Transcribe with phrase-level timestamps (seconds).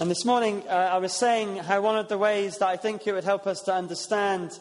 [0.00, 3.06] And this morning, uh, I was saying how one of the ways that I think
[3.06, 4.58] it would help us to understand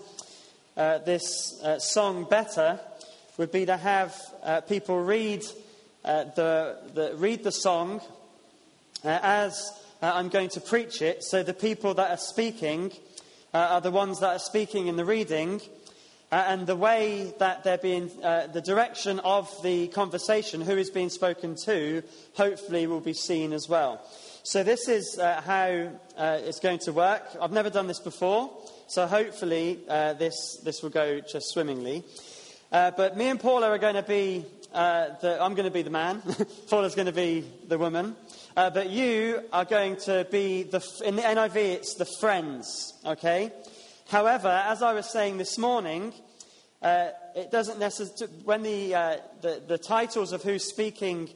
[0.76, 2.78] uh, this uh, song better
[3.38, 5.46] would be to have uh, people read,
[6.04, 8.02] uh, the, the, read the song
[9.06, 9.72] uh, as
[10.02, 11.24] I'm going to preach it.
[11.24, 12.92] So the people that are speaking
[13.54, 15.62] are the ones that are speaking in the reading.
[16.32, 21.56] and the way that they're being, the direction of the conversation, who is being spoken
[21.64, 22.04] to,
[22.34, 24.06] hopefully will be seen as well.
[24.50, 27.22] So, this is uh, how uh, it's going to work.
[27.40, 28.50] I've never done this before,
[28.88, 32.04] so hopefully uh, this, this will go just swimmingly.
[32.72, 34.44] Uh, but me and Paula are going to be,
[34.74, 36.24] uh, the, I'm going to be the man,
[36.68, 38.16] Paula's going to be the woman.
[38.58, 43.52] Uh, but you are going to be, the, in the NIV, it's the friends, okay?
[44.08, 46.12] However, as I was saying this morning,
[46.82, 51.30] it doesn't necessarily, when the, the, the titles of who's speaking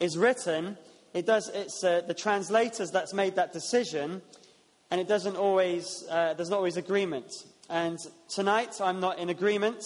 [0.00, 0.76] is written,
[1.18, 4.22] it does, it's uh, the translators that's made that decision,
[4.88, 7.32] and it doesn't always, uh, there's not always agreement.
[7.68, 9.82] And tonight I'm not in agreement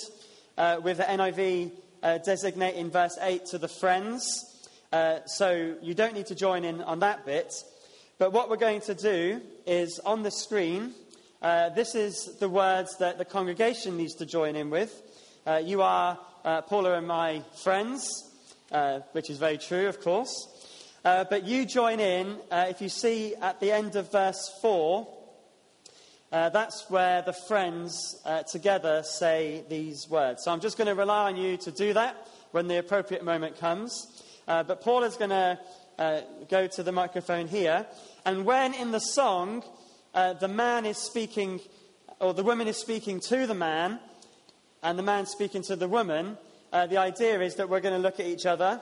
[0.58, 4.44] uh, with the NIV uh, designating verse 8 to the friends.
[4.92, 7.50] Uh, so you don't need to join in on that bit.
[8.18, 10.92] But what we're going to do is on the screen,
[11.40, 15.00] uh, this is the words that the congregation needs to join in with.
[15.64, 16.18] you are
[16.68, 18.06] Paula and my friends,
[19.12, 20.51] which is very true, of course.
[21.04, 25.08] Uh, but you join in, uh, if you see at the end of verse 4,
[26.30, 30.44] uh, that's where the friends uh, together say these words.
[30.44, 33.58] So I'm just going to rely on you to do that when the appropriate moment
[33.58, 34.22] comes.
[34.46, 35.58] Uh, but Paul is going to
[35.98, 37.84] uh, go to the microphone here.
[38.24, 39.64] And when in the song
[40.14, 41.60] the man is speaking,
[42.20, 43.98] or the woman is speaking to the man,
[44.84, 46.38] and the man speaking to the woman,
[46.70, 48.80] the idea is that we're going to look at each other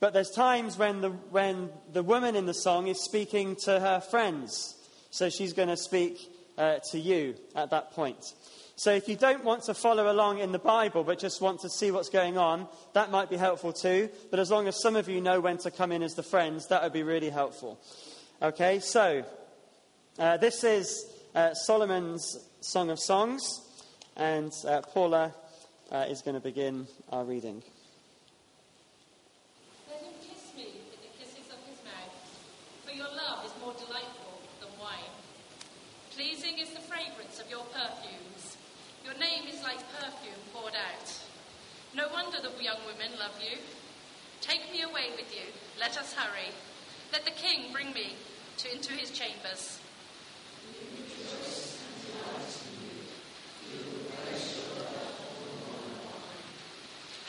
[0.00, 4.00] but there's times when the, when the woman in the song is speaking to her
[4.00, 4.76] friends.
[5.10, 6.18] So she's going to speak
[6.56, 8.24] uh, to you at that point.
[8.76, 11.68] So if you don't want to follow along in the Bible but just want to
[11.68, 14.08] see what's going on, that might be helpful too.
[14.30, 16.68] But as long as some of you know when to come in as the friends,
[16.68, 17.80] that would be really helpful.
[18.40, 19.24] Okay, so
[20.18, 23.42] uh, this is uh, Solomon's Song of Songs,
[24.16, 25.34] and uh, Paula
[25.90, 27.64] uh, is going to begin our reading.
[41.94, 43.58] No wonder the young women love you.
[44.40, 45.52] Take me away with you.
[45.80, 46.52] Let us hurry.
[47.12, 48.14] Let the king bring me
[48.58, 49.80] to, into his chambers.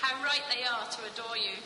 [0.01, 1.57] How right they are to adore you.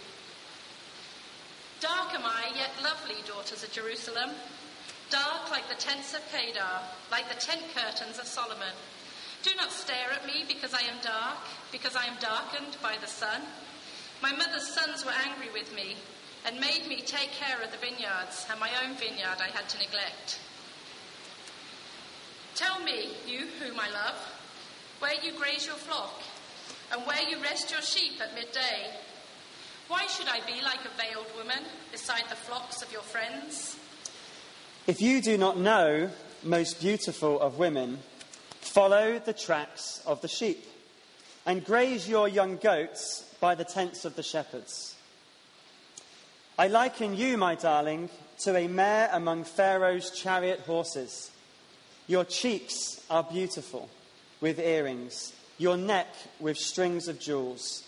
[1.79, 4.29] Dark am I, yet lovely, daughters of Jerusalem.
[5.09, 6.79] Dark like the tents of Kedar,
[7.11, 8.73] like the tent curtains of Solomon.
[9.43, 13.07] Do not stare at me because I am dark, because I am darkened by the
[13.07, 13.41] sun.
[14.21, 15.95] My mother's sons were angry with me
[16.45, 19.79] and made me take care of the vineyards, and my own vineyard I had to
[19.79, 20.39] neglect.
[22.55, 24.15] Tell me, you whom I love,
[24.99, 26.21] where you graze your flock,
[26.91, 28.93] and where you rest your sheep at midday.
[29.87, 33.77] Why should I be like a veiled woman beside the flocks of your friends?
[34.85, 36.09] If you do not know,
[36.43, 37.99] most beautiful of women,
[38.63, 40.65] Follow the tracks of the sheep,
[41.45, 44.95] and graze your young goats by the tents of the shepherds.
[46.57, 48.09] I liken you, my darling,
[48.39, 51.31] to a mare among Pharaoh's chariot horses.
[52.07, 53.89] Your cheeks are beautiful
[54.39, 56.07] with earrings, your neck
[56.39, 57.83] with strings of jewels.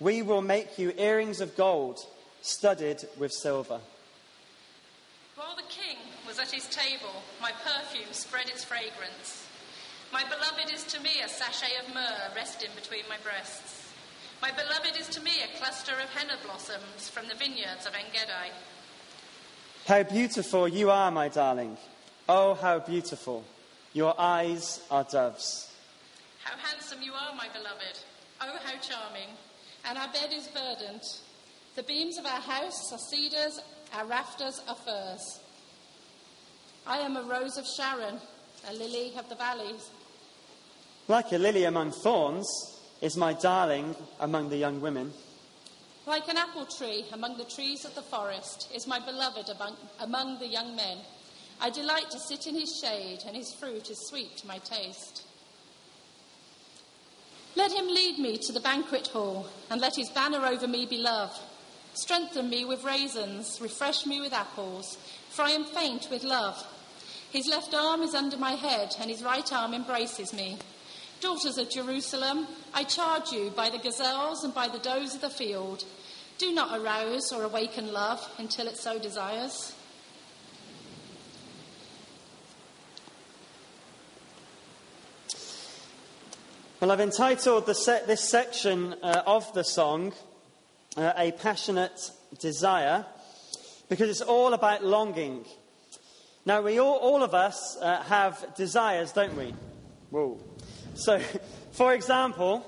[0.00, 2.00] We will make you earrings of gold
[2.40, 3.80] studded with silver.
[5.36, 9.46] While the king was at his table, my perfume spread its fragrance.
[10.12, 13.90] My beloved is to me a sachet of myrrh resting between my breasts.
[14.42, 18.52] My beloved is to me a cluster of henna blossoms from the vineyards of Engedi.
[19.86, 21.78] How beautiful you are, my darling.
[22.28, 23.42] Oh, how beautiful.
[23.94, 25.72] Your eyes are doves.
[26.44, 27.98] How handsome you are, my beloved.
[28.42, 29.28] Oh, how charming.
[29.86, 31.04] And our bed is verdant.
[31.74, 33.60] The beams of our house are cedars,
[33.94, 35.40] our rafters are firs.
[36.86, 38.20] I am a rose of Sharon,
[38.68, 39.88] a lily of the valleys.
[41.12, 42.48] Like a lily among thorns
[43.02, 45.12] is my darling among the young women.
[46.06, 50.38] Like an apple tree among the trees of the forest is my beloved among, among
[50.38, 50.96] the young men.
[51.60, 55.24] I delight to sit in his shade, and his fruit is sweet to my taste.
[57.56, 60.96] Let him lead me to the banquet hall, and let his banner over me be
[60.96, 61.38] love.
[61.92, 64.96] Strengthen me with raisins, refresh me with apples,
[65.28, 66.56] for I am faint with love.
[67.30, 70.56] His left arm is under my head, and his right arm embraces me.
[71.22, 75.30] Daughters of Jerusalem, I charge you by the gazelles and by the does of the
[75.30, 75.84] field,
[76.36, 79.72] do not arouse or awaken love until it so desires.
[86.80, 90.14] Well, I've entitled this section uh, of the song
[90.96, 92.10] uh, A Passionate
[92.40, 93.06] Desire
[93.88, 95.44] because it's all about longing.
[96.44, 99.54] Now, we all, all of us uh, have desires, don't we?
[100.10, 100.40] Whoa.
[100.94, 101.18] So,
[101.72, 102.64] for example,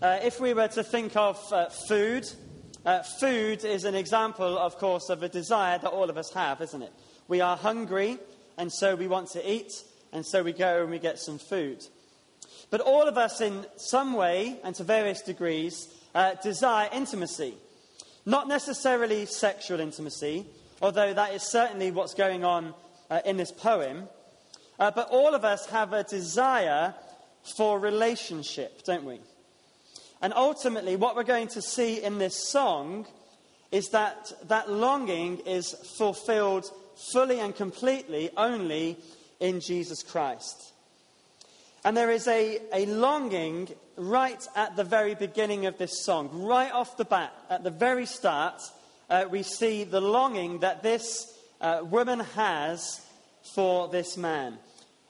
[0.00, 2.26] uh, if we were to think of uh, food,
[2.86, 6.62] uh, food is an example, of course, of a desire that all of us have,
[6.62, 6.92] isn't it?
[7.28, 8.18] We are hungry,
[8.56, 9.72] and so we want to eat,
[10.12, 11.84] and so we go and we get some food.
[12.70, 17.54] But all of us, in some way and to various degrees, uh, desire intimacy.
[18.24, 20.46] Not necessarily sexual intimacy,
[20.80, 22.72] although that is certainly what's going on
[23.10, 24.08] uh, in this poem.
[24.78, 26.94] Uh, but all of us have a desire
[27.56, 29.20] for relationship, don't we?
[30.20, 33.06] And ultimately, what we're going to see in this song
[33.70, 36.70] is that that longing is fulfilled
[37.12, 38.96] fully and completely only
[39.40, 40.72] in Jesus Christ.
[41.84, 46.72] And there is a, a longing right at the very beginning of this song, right
[46.72, 48.60] off the bat, at the very start,
[49.08, 53.00] uh, we see the longing that this uh, woman has
[53.54, 54.58] for this man.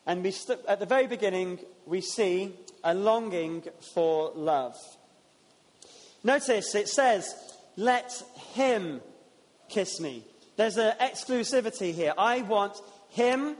[0.07, 2.55] And we st- at the very beginning, we see
[2.85, 3.65] a longing
[3.95, 4.77] for love.
[6.23, 7.35] Notice it says,
[7.77, 8.23] Let
[8.55, 9.01] him
[9.69, 10.25] kiss me.
[10.57, 12.15] There's an exclusivity here.
[12.17, 12.79] I want
[13.11, 13.57] him.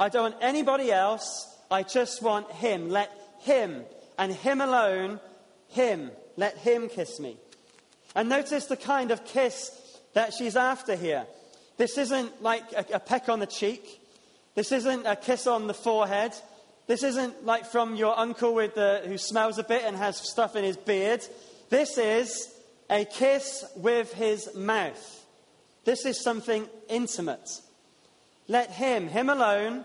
[0.00, 1.56] I don't want anybody else.
[1.70, 2.88] I just want him.
[2.88, 3.10] Let
[3.40, 3.84] him
[4.18, 5.20] and him alone,
[5.68, 6.10] him.
[6.36, 7.36] Let him kiss me.
[8.14, 9.70] And notice the kind of kiss
[10.14, 11.26] that she's after here.
[11.76, 13.97] This isn't like a, a peck on the cheek.
[14.58, 16.34] This isn't a kiss on the forehead.
[16.88, 20.56] This isn't like from your uncle with the, who smells a bit and has stuff
[20.56, 21.24] in his beard.
[21.70, 22.52] This is
[22.90, 25.24] a kiss with his mouth.
[25.84, 27.48] This is something intimate.
[28.48, 29.84] Let him, him alone,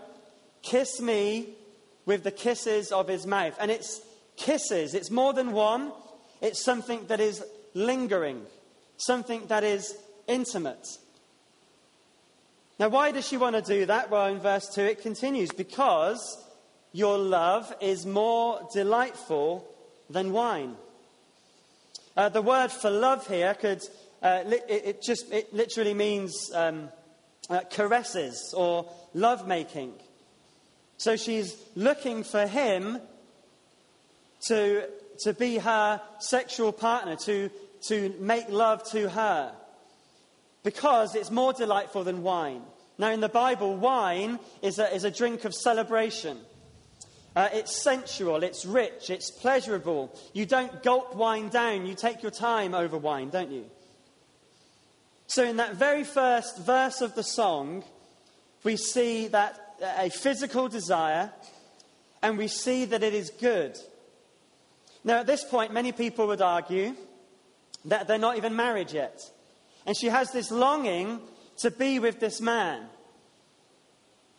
[0.62, 1.50] kiss me
[2.04, 3.56] with the kisses of his mouth.
[3.60, 4.00] And it's
[4.34, 5.92] kisses, it's more than one,
[6.40, 7.44] it's something that is
[7.74, 8.42] lingering,
[8.96, 10.84] something that is intimate.
[12.78, 14.10] Now, why does she want to do that?
[14.10, 16.44] Well, in verse 2 it continues because
[16.92, 19.68] your love is more delightful
[20.10, 20.76] than wine.
[22.16, 23.82] Uh, the word for love here could,
[24.22, 26.88] uh, li- it, just, it literally means um,
[27.50, 29.92] uh, caresses or love making.
[30.96, 33.00] So she's looking for him
[34.46, 34.84] to,
[35.20, 37.50] to be her sexual partner, to,
[37.88, 39.52] to make love to her,
[40.64, 42.62] because it's more delightful than wine.
[42.98, 46.38] Now, in the Bible, wine is a, is a drink of celebration.
[47.36, 50.16] Uh, it's sensual, it's rich, it's pleasurable.
[50.32, 53.64] You don't gulp wine down, you take your time over wine, don't you?
[55.26, 57.82] So, in that very first verse of the song,
[58.62, 59.60] we see that
[59.98, 61.32] a physical desire,
[62.22, 63.76] and we see that it is good.
[65.02, 66.94] Now, at this point, many people would argue
[67.84, 69.20] that they're not even married yet.
[69.86, 71.20] And she has this longing
[71.58, 72.86] to be with this man.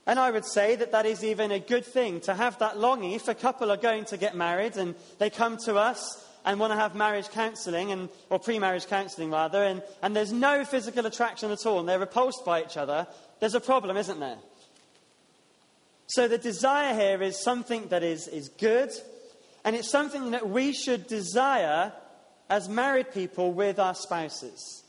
[0.08, 3.14] And I would say that that is even a good thing to have that longing.
[3.14, 6.72] If a couple are going to get married and they come to us and want
[6.72, 11.06] to have marriage counselling, and, or pre marriage counselling rather, and, and there's no physical
[11.08, 13.08] attraction at all and they're repulsed by each other,
[13.40, 14.38] there's a problem, isn't there?
[16.08, 18.92] So the desire here is something that is, is good,
[19.64, 21.92] and it's something that we should desire
[22.48, 24.84] as married people with our spouses.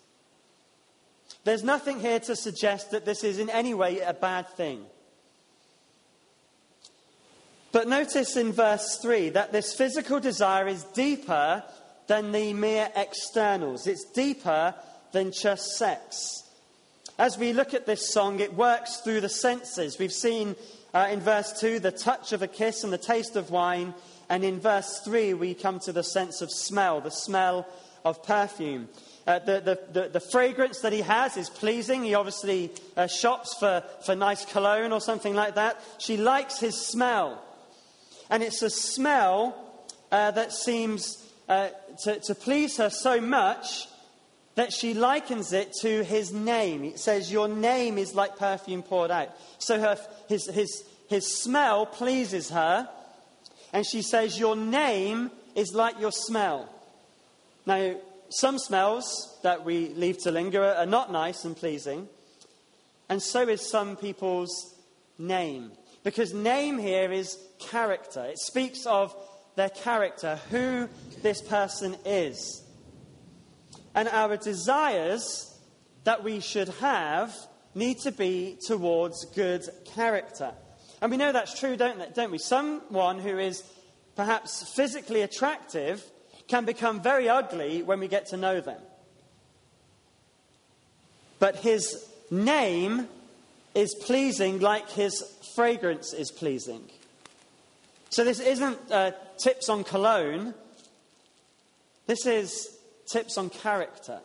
[1.45, 4.85] There's nothing here to suggest that this is in any way a bad thing.
[7.73, 11.63] But notice in verse 3 that this physical desire is deeper
[12.07, 14.75] than the mere externals, it's deeper
[15.13, 16.43] than just sex.
[17.19, 19.99] As we look at this song, it works through the senses.
[19.99, 20.55] We've seen
[20.93, 23.95] uh, in verse 2, the touch of a kiss and the taste of wine.
[24.29, 27.67] And in verse 3, we come to the sense of smell, the smell
[28.05, 28.89] of perfume.
[29.27, 32.05] Uh, the, the, the, the, fragrance that he has is pleasing.
[32.05, 35.83] He obviously uh, shops for, for nice cologne or something like that.
[35.99, 37.43] She likes his smell.
[38.31, 41.71] And it's a smell uh, that seems uh,
[42.05, 43.89] to, to please her so much
[44.55, 46.85] that she likens it to his name.
[46.85, 49.31] It says, Your name is like perfume poured out.
[49.59, 52.89] So her, his, his, his smell pleases her.
[53.73, 56.69] And she says, Your name is like your smell.
[57.67, 57.97] Now,
[58.31, 62.09] some smells that we leave to linger are not nice and pleasing.
[63.09, 64.75] and so is some people's
[65.19, 65.71] name.
[66.03, 69.15] Because name here is character, it speaks of
[69.57, 70.89] their character, who
[71.23, 72.63] this person is.
[73.95, 75.59] And our desires
[76.05, 77.35] that we should have
[77.75, 79.63] need to be towards good
[79.95, 80.53] character.
[81.01, 82.39] And we know that's true, don't, don't we?
[82.39, 83.63] Someone who is
[84.15, 86.05] perhaps physically attractive
[86.49, 88.81] can become very ugly when we get to know them.
[91.39, 93.09] But his name
[93.75, 95.23] is pleasing like his
[95.55, 96.83] fragrance is pleasing.
[98.11, 100.55] So this isn't uh, tips on cologne,
[102.07, 102.79] this is
[103.11, 104.21] tips on character.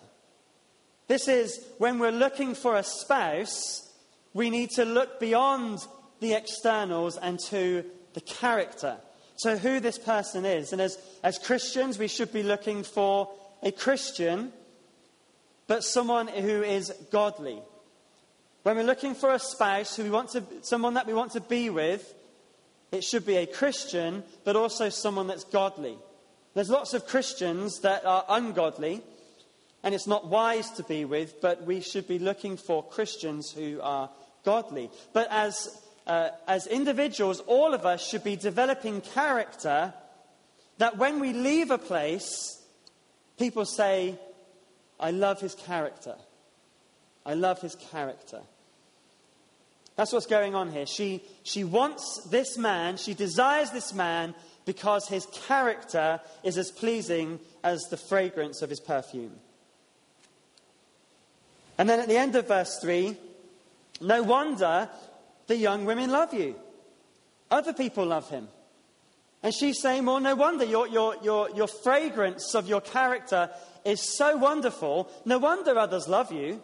[1.07, 3.91] This is when we're looking for a spouse,
[4.33, 5.79] we need to look beyond
[6.21, 8.97] the externals and to the character.
[9.41, 10.71] So, who this person is.
[10.71, 13.27] And as, as Christians, we should be looking for
[13.63, 14.53] a Christian,
[15.65, 17.59] but someone who is godly.
[18.61, 21.41] When we're looking for a spouse who we want to, someone that we want to
[21.41, 22.13] be with,
[22.91, 25.97] it should be a Christian, but also someone that's godly.
[26.53, 29.01] There's lots of Christians that are ungodly,
[29.81, 33.79] and it's not wise to be with, but we should be looking for Christians who
[33.81, 34.11] are
[34.45, 34.91] godly.
[35.13, 39.93] But as uh, as individuals, all of us should be developing character
[40.77, 42.61] that when we leave a place,
[43.37, 44.17] people say,
[44.99, 46.15] I love his character.
[47.25, 48.41] I love his character.
[49.95, 50.85] That's what's going on here.
[50.85, 54.33] She, she wants this man, she desires this man
[54.65, 59.35] because his character is as pleasing as the fragrance of his perfume.
[61.77, 63.17] And then at the end of verse 3,
[64.01, 64.89] no wonder
[65.51, 66.55] the young women love you.
[67.49, 68.47] Other people love him.
[69.43, 73.49] And she's saying, Well, no wonder your, your, your, your fragrance of your character
[73.83, 75.11] is so wonderful.
[75.25, 76.61] No wonder others love you.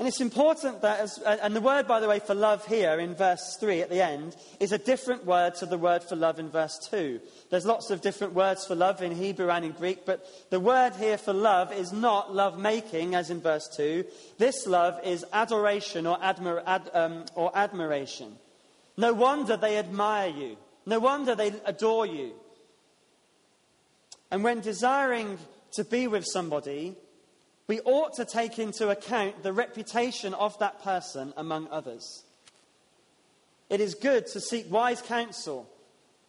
[0.00, 3.14] And it's important that, as, and the word, by the way, for love here in
[3.14, 6.48] verse 3 at the end is a different word to the word for love in
[6.48, 7.20] verse 2.
[7.50, 10.96] There's lots of different words for love in Hebrew and in Greek, but the word
[10.96, 14.06] here for love is not love making, as in verse 2.
[14.38, 18.36] This love is adoration or, admir- ad, um, or admiration.
[18.96, 20.56] No wonder they admire you.
[20.86, 22.32] No wonder they adore you.
[24.30, 25.36] And when desiring
[25.72, 26.96] to be with somebody,
[27.70, 32.24] we ought to take into account the reputation of that person among others.
[33.68, 35.70] It is good to seek wise counsel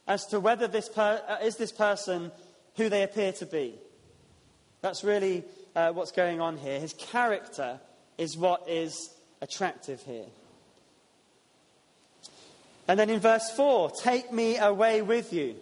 [0.07, 2.31] as to whether this per- uh, is this person
[2.75, 3.74] who they appear to be.
[4.81, 5.43] That's really
[5.75, 6.79] uh, what's going on here.
[6.79, 7.79] His character
[8.19, 9.10] is what is
[9.41, 10.27] attractive here.
[12.88, 15.55] And then in verse 4, take me away with you.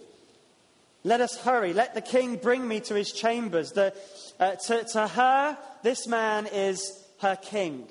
[1.10, 1.74] Let us hurry.
[1.74, 3.72] Let the king bring me to his chambers.
[3.72, 3.96] The,
[4.40, 7.88] uh, to, to, her, this man is her king.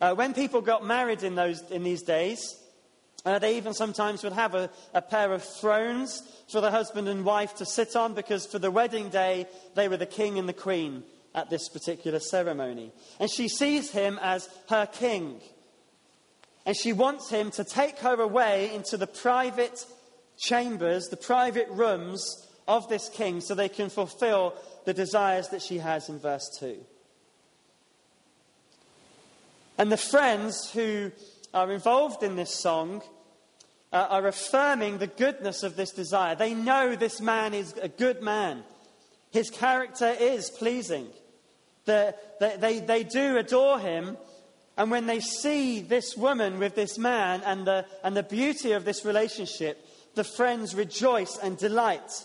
[0.00, 2.60] Uh, when people got married in, those, in these days,
[3.24, 7.24] uh, they even sometimes would have a, a, pair of thrones for the husband and
[7.24, 10.52] wife to sit on because for the wedding day, they were the king and the
[10.52, 12.90] queen at this particular ceremony.
[13.20, 15.40] And she sees him as her king.
[16.66, 19.86] And she wants him to take her away into the private
[20.38, 25.78] chambers, the private rooms of this king, so they can fulfill the desires that she
[25.78, 26.76] has in verse 2.
[29.78, 31.12] And the friends who
[31.52, 33.02] are involved in this song
[33.92, 36.34] uh, are affirming the goodness of this desire.
[36.34, 38.64] They know this man is a good man,
[39.30, 41.08] his character is pleasing.
[41.84, 44.16] The, the, they, they do adore him.
[44.76, 48.84] And when they see this woman with this man and the, and the beauty of
[48.84, 49.85] this relationship,
[50.16, 52.24] the friends rejoice and delight.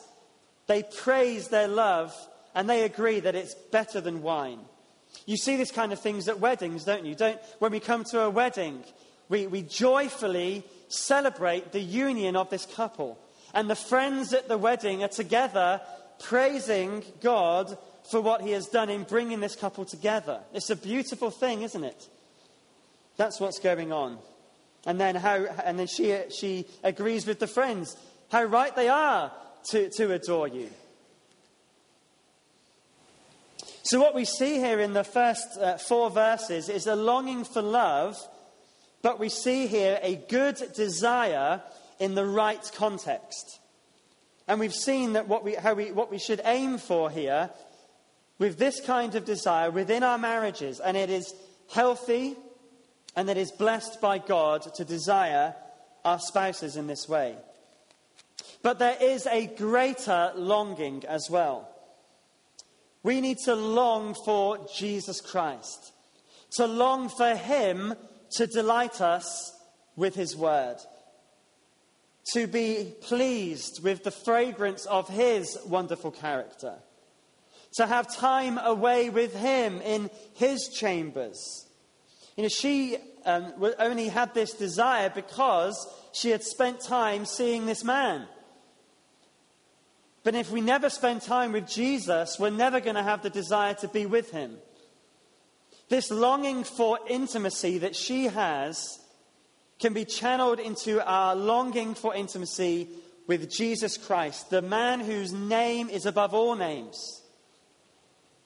[0.66, 2.16] They praise their love
[2.56, 4.60] and they agree that it's better than wine.
[5.26, 7.16] You see this kind of things at weddings, don't you?
[7.16, 8.84] Don't, when we come to a wedding,
[9.28, 13.20] we, we joyfully celebrate the union of this couple.
[13.54, 15.82] And the friends at the wedding are together
[16.20, 17.78] praising God
[18.10, 20.40] for what he has done in bringing this couple together.
[20.54, 22.08] It's a beautiful thing, isn't it?
[23.18, 24.18] That's what's going on.
[24.86, 27.96] And then, how, and then she, she agrees with the friends
[28.32, 29.32] how right they are
[29.70, 30.70] to, to adore you.
[33.84, 37.62] So, what we see here in the first uh, four verses is a longing for
[37.62, 38.18] love,
[39.02, 41.62] but we see here a good desire
[42.00, 43.60] in the right context.
[44.48, 47.50] And we've seen that what we, how we, what we should aim for here
[48.40, 51.34] with this kind of desire within our marriages, and it is
[51.72, 52.36] healthy
[53.16, 55.56] and it is blessed by God to desire
[56.04, 57.36] our spouses in this way.
[58.64, 61.68] But there is a greater longing as well.
[63.04, 65.92] We need to long for Jesus Christ.
[66.52, 67.96] to long for Him
[68.32, 69.54] to delight us
[69.96, 70.78] with His word,
[72.34, 76.76] to be pleased with the fragrance of His wonderful character,
[77.76, 81.68] to have time away with Him in His chambers.
[82.42, 85.78] You know, she um, only had this desire because
[86.12, 88.26] she had spent time seeing this man.
[90.24, 93.76] But if we never spend time with Jesus, we're never going to have the desire
[93.76, 94.58] to be with him.
[95.88, 98.98] This longing for intimacy that she has
[99.78, 102.90] can be channeled into our longing for intimacy
[103.28, 107.22] with Jesus Christ, the man whose name is above all names.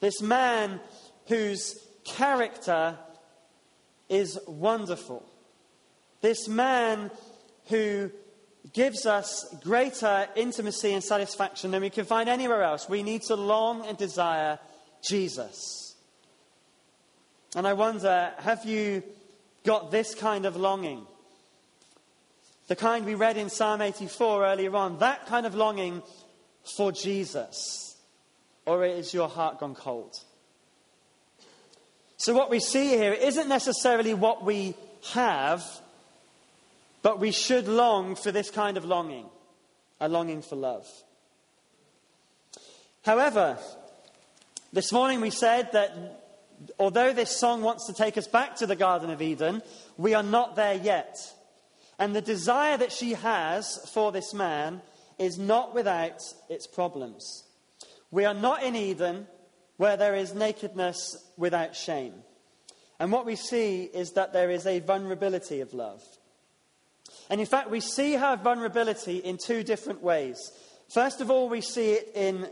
[0.02, 0.82] This man
[1.28, 2.98] whose character
[4.10, 5.26] is wonderful.
[6.22, 7.12] This man
[7.68, 8.12] who
[8.74, 12.90] gives us greater intimacy and satisfaction than we can find anywhere else.
[12.90, 14.60] We need to long and desire
[15.02, 15.96] Jesus.
[17.56, 19.04] And I wonder have you
[19.64, 21.06] got this kind of longing?
[22.68, 26.02] The kind we read in Psalm 84 earlier on, that kind of longing
[26.76, 27.96] for Jesus?
[28.66, 30.16] Or is your heart gone cold?
[32.18, 34.76] So, what we see here isn't necessarily what we
[35.14, 35.64] have
[37.06, 39.28] but we should long for this kind of longing,
[40.02, 40.88] a longing for love.
[43.04, 43.60] However,
[44.74, 45.96] this morning we said that
[46.80, 49.62] although this song wants to take us back to the Garden of Eden,
[49.98, 51.16] we are not there yet.
[52.00, 54.82] And the desire that she has for this man
[55.20, 57.44] is not without its problems.
[58.10, 59.28] We are not in Eden
[59.78, 62.14] where there is nakedness without shame.
[63.00, 66.02] And what we see is that there is a vulnerability of love.
[67.30, 70.38] And in fact, we see her vulnerability in two different ways.
[70.94, 72.48] First of all, we see it in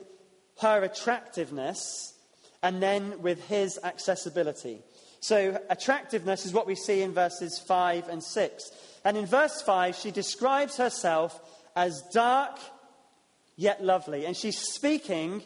[0.61, 2.13] her attractiveness,
[2.61, 4.81] and then with his accessibility.
[5.19, 8.71] So, attractiveness is what we see in verses 5 and 6.
[9.05, 11.39] And in verse 5, she describes herself
[11.75, 12.59] as dark
[13.55, 14.25] yet lovely.
[14.25, 15.43] And she's speaking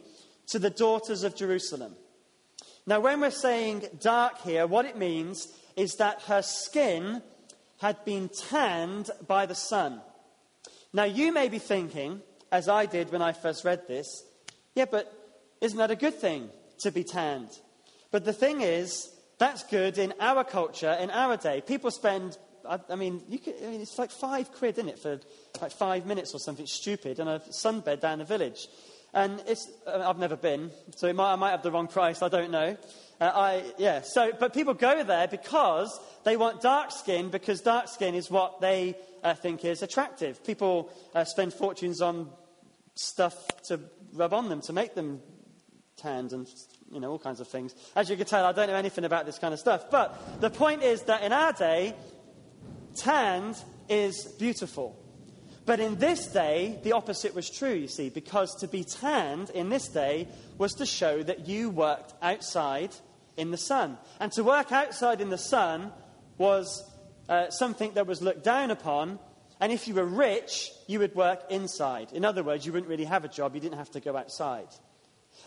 [0.47, 1.95] to the daughters of Jerusalem.
[2.85, 7.21] Now, when we're saying dark here, what it means is that her skin
[7.79, 10.01] had been tanned by the sun.
[10.93, 14.23] Now, you may be thinking, as I did when I first read this,
[14.73, 15.13] yeah, but
[15.61, 17.49] isn't that a good thing to be tanned?
[18.11, 21.61] But the thing is, that's good in our culture, in our day.
[21.61, 25.19] People spend, I, I mean, could, I mean, it's like five quid, isn't it, for
[25.61, 28.67] like five minutes or something stupid on a sunbed down the village.
[29.17, 32.29] And it's, uh, I've never been, so might, I might have the wrong price, I
[32.29, 32.77] don't know.
[33.19, 37.87] Uh, I, yeah, so, but people go there because they want dark skin, because dark
[37.87, 40.45] skin is what they uh, think is attractive.
[40.45, 42.29] People uh, spend fortunes on
[42.93, 43.35] stuff
[43.69, 43.79] to
[44.13, 45.19] rub on them to make them
[45.97, 46.47] tanned and
[46.91, 47.73] you know all kinds of things.
[47.95, 49.89] As you can tell, I don't know anything about this kind of stuff.
[49.89, 51.95] But the point is that in our day,
[52.95, 53.55] tanned
[53.89, 54.95] is beautiful.
[55.67, 59.67] But in this day, the opposite was true, you see, because to be tanned in
[59.67, 62.91] this day was to show that you worked outside
[63.35, 63.97] in the sun.
[64.21, 65.91] And to work outside in the sun
[66.37, 66.89] was
[67.27, 69.19] uh, something that was looked down upon.
[69.59, 72.13] And if you were rich, you would work inside.
[72.13, 74.69] In other words, you wouldn't really have a job, you didn't have to go outside.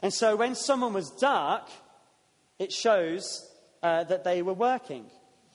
[0.02, 1.66] And so when someone was dark,
[2.58, 3.50] it shows
[3.82, 5.06] uh, that they were working.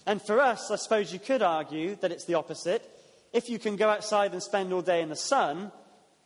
[0.08, 2.92] And for us, I suppose you could argue that it's the opposite.
[3.36, 5.70] If you can go outside and spend all day in the sun,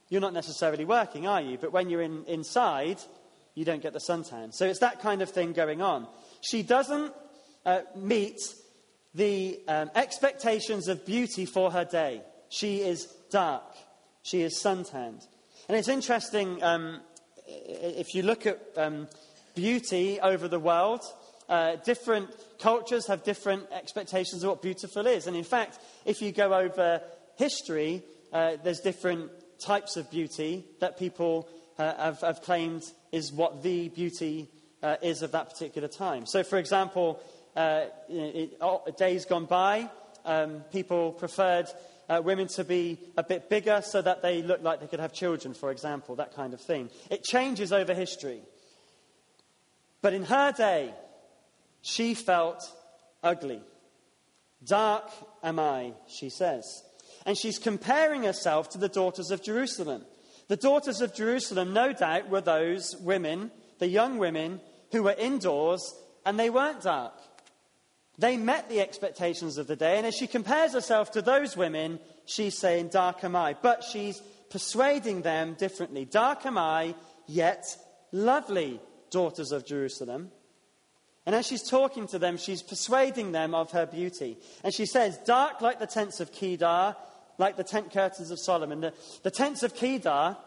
[0.10, 1.58] you're not necessarily working, are you?
[1.58, 3.00] But when you're in, inside,
[3.56, 4.54] you don't get the suntan.
[4.54, 6.08] So it's that kind of thing going on.
[6.42, 7.12] She doesn't
[7.66, 8.40] uh, meet
[9.16, 12.22] the um, expectations of beauty for her day.
[12.50, 13.76] She is dark.
[14.22, 15.26] She is suntanned.
[15.68, 17.02] And it's interesting um,
[17.48, 19.08] if you look at um,
[19.56, 21.02] beauty over the world,
[21.50, 25.28] uh, different cultures have different expectations of what beautiful is.
[25.28, 27.02] And in fact, if you go over
[27.38, 33.64] history, uh, there's different types of beauty that people uh, have, have, claimed is what
[33.64, 34.48] the beauty
[34.84, 36.26] uh, is of that particular time.
[36.26, 37.20] So, for example,
[37.56, 39.90] uh, it, oh, days gone by,
[40.26, 41.68] um, people preferred
[42.10, 45.14] uh, women to be a bit bigger so that they looked like they could have
[45.14, 46.90] children, for example, that kind of thing.
[47.10, 48.42] It changes over history.
[50.02, 50.94] But in her day,
[51.82, 52.64] she felt
[53.24, 53.62] ugly.
[54.64, 55.10] Dark
[55.44, 56.84] am I, she says.
[57.26, 60.06] And she's comparing herself to the daughters of Jerusalem.
[60.48, 64.60] The daughters of Jerusalem, no doubt, were those women, the young women,
[64.92, 65.94] who were indoors
[66.26, 67.14] and they weren't dark.
[68.18, 72.00] They met the expectations of the day, and as she compares herself to those women,
[72.26, 73.56] she's saying, Dark am I.
[73.62, 76.04] But she's persuading them differently.
[76.04, 76.96] Dark am I,
[77.28, 77.78] yet
[78.12, 80.32] lovely, daughters of Jerusalem.
[81.26, 84.38] And as she's talking to them, she's persuading them of her beauty.
[84.64, 86.96] And she says, Dark like the tents of Kedar,
[87.38, 88.82] like the tent curtains of Solomon.
[88.82, 90.38] The, the tents of Kedar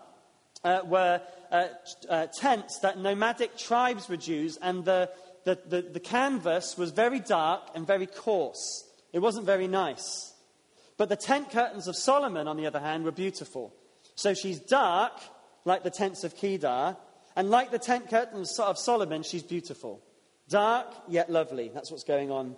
[0.64, 1.64] uh, were uh,
[2.08, 5.10] uh, tents that nomadic tribes would use, and the,
[5.44, 8.84] the, the, the canvas was very dark and very coarse.
[9.12, 10.32] It wasn't very nice.
[10.96, 13.74] But the tent curtains of Solomon, on the other hand, were beautiful.
[14.14, 15.12] So she's dark,
[15.64, 16.96] like the tents of Kedar,
[17.34, 20.02] and like the tent curtains of Solomon, she's beautiful.
[20.48, 21.70] Dark, yet lovely.
[21.72, 22.56] That's what's going on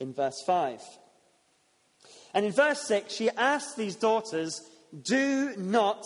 [0.00, 0.80] in verse 5.
[2.34, 4.60] And in verse 6, she asks these daughters,
[5.02, 6.04] Do not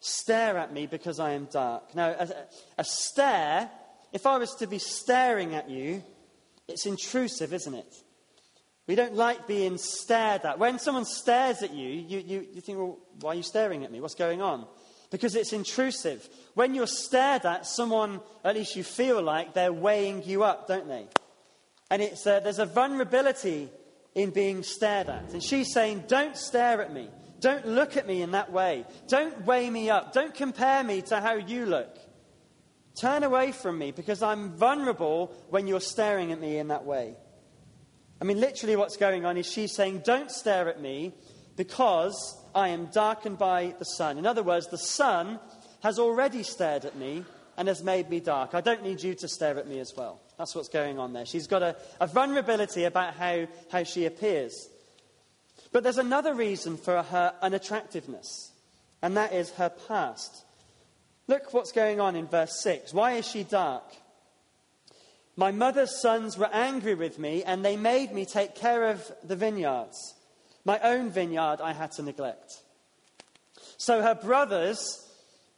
[0.00, 1.94] stare at me because I am dark.
[1.94, 2.28] Now, a,
[2.78, 3.70] a stare,
[4.12, 6.02] if I was to be staring at you,
[6.68, 7.94] it's intrusive, isn't it?
[8.86, 10.60] We don't like being stared at.
[10.60, 13.90] When someone stares at you, you, you, you think, well, why are you staring at
[13.90, 14.00] me?
[14.00, 14.66] What's going on?
[15.10, 16.28] Because it's intrusive.
[16.54, 20.88] When you're stared at, someone, at least you feel like, they're weighing you up, don't
[20.88, 21.06] they?
[21.90, 23.70] And it's, uh, there's a vulnerability
[24.14, 25.32] in being stared at.
[25.32, 27.08] And she's saying, don't stare at me.
[27.40, 28.84] Don't look at me in that way.
[29.08, 30.12] Don't weigh me up.
[30.12, 31.96] Don't compare me to how you look.
[33.00, 37.14] Turn away from me because I'm vulnerable when you're staring at me in that way.
[38.20, 41.12] I mean, literally, what's going on is she's saying, Don't stare at me
[41.56, 44.16] because I am darkened by the sun.
[44.16, 45.38] In other words, the sun
[45.82, 47.22] has already stared at me
[47.58, 48.54] and has made me dark.
[48.54, 50.22] I don't need you to stare at me as well.
[50.38, 51.26] That's what's going on there.
[51.26, 54.70] She's got a, a vulnerability about how, how she appears.
[55.70, 58.52] But there's another reason for her unattractiveness,
[59.02, 60.44] and that is her past.
[61.28, 62.94] Look what's going on in verse 6.
[62.94, 63.84] Why is she dark?
[65.36, 69.36] My mother's sons were angry with me, and they made me take care of the
[69.36, 70.15] vineyards.
[70.66, 72.60] My own vineyard I had to neglect.
[73.76, 75.08] So her brothers,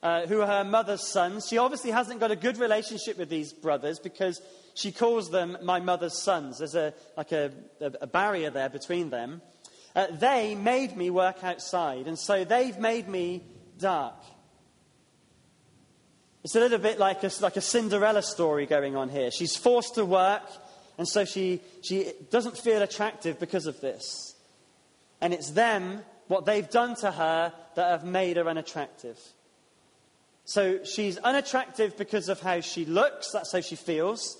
[0.03, 3.55] uh, who are her mother's sons, she obviously hasn't got a good relationship with these
[3.55, 4.43] brothers because
[4.75, 6.59] she calls them my mother's sons.
[6.59, 9.41] There's a, like a, a barrier there between them.
[9.97, 13.43] Uh, they made me work outside, and so they've made me
[13.79, 14.23] dark.
[16.45, 19.31] It's a little bit like a, like a Cinderella story going on here.
[19.31, 20.45] She's forced to work,
[20.99, 24.28] and so she, she doesn't feel attractive because of this.
[25.21, 29.19] And it's them, what they've done to her, that have made her unattractive.
[30.45, 34.39] So she's unattractive because of how she looks, that's how she feels.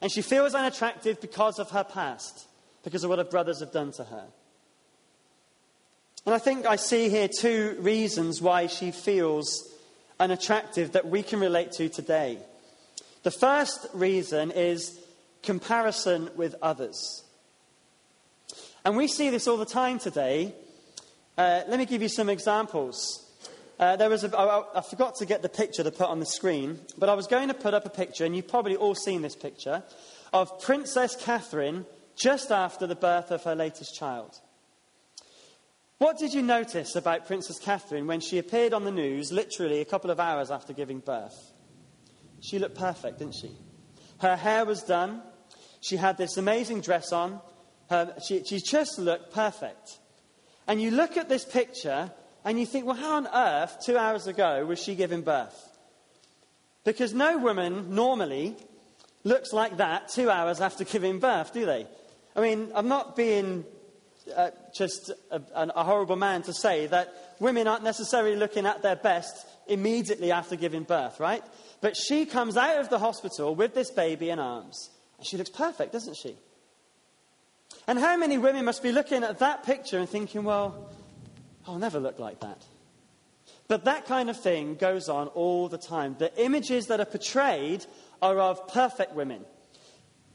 [0.00, 2.46] And she feels unattractive because of her past,
[2.84, 4.24] because of what her brothers have done to her.
[6.24, 9.68] And I think I see here two reasons why she feels
[10.20, 12.38] unattractive that we can relate to today.
[13.24, 15.00] The first reason is
[15.42, 17.24] comparison with others.
[18.84, 20.54] And we see this all the time today.
[21.38, 23.24] Uh, let me give you some examples.
[23.78, 26.26] Uh, there was a, I, I forgot to get the picture to put on the
[26.26, 29.22] screen, but I was going to put up a picture, and you've probably all seen
[29.22, 29.84] this picture,
[30.32, 34.40] of Princess Catherine just after the birth of her latest child.
[35.98, 39.84] What did you notice about Princess Catherine when she appeared on the news literally a
[39.84, 41.52] couple of hours after giving birth?
[42.40, 43.52] She looked perfect, didn't she?
[44.18, 45.22] Her hair was done.
[45.80, 47.40] She had this amazing dress on.
[48.26, 49.98] She, she just looked perfect.
[50.66, 52.10] And you look at this picture
[52.44, 55.56] and you think, well, how on earth, two hours ago, was she giving birth?
[56.84, 58.56] Because no woman normally
[59.24, 61.86] looks like that two hours after giving birth, do they?
[62.34, 63.64] I mean, I'm not being
[64.36, 68.96] uh, just a, a horrible man to say that women aren't necessarily looking at their
[68.96, 71.42] best immediately after giving birth, right?
[71.80, 75.50] But she comes out of the hospital with this baby in arms, and she looks
[75.50, 76.36] perfect, doesn't she?
[77.86, 80.90] And how many women must be looking at that picture and thinking, well,
[81.66, 82.64] I'll never look like that?
[83.68, 86.16] But that kind of thing goes on all the time.
[86.18, 87.86] The images that are portrayed
[88.20, 89.44] are of perfect women,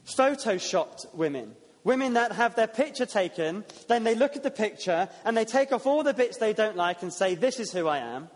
[0.06, 1.54] photoshopped women,
[1.88, 5.72] Women that have their picture taken, then they look at the picture and they take
[5.72, 8.28] off all the bits they don't like and say, This is who I am.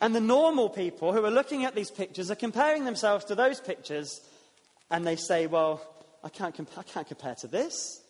[0.00, 3.60] And the normal people who are looking at these pictures are comparing themselves to those
[3.60, 4.20] pictures
[4.92, 5.82] and they say, Well,
[6.26, 8.02] I can't, comp- I can't compare to this.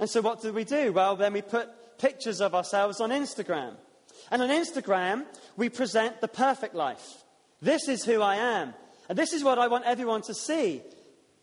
[0.00, 0.92] And so what do we do?
[0.92, 3.76] Well, then we put pictures of ourselves on Instagram.
[4.32, 5.24] And on Instagram,
[5.56, 7.22] we present the perfect life.
[7.62, 8.74] This is who I am.
[9.08, 10.82] And this is what I want everyone to see.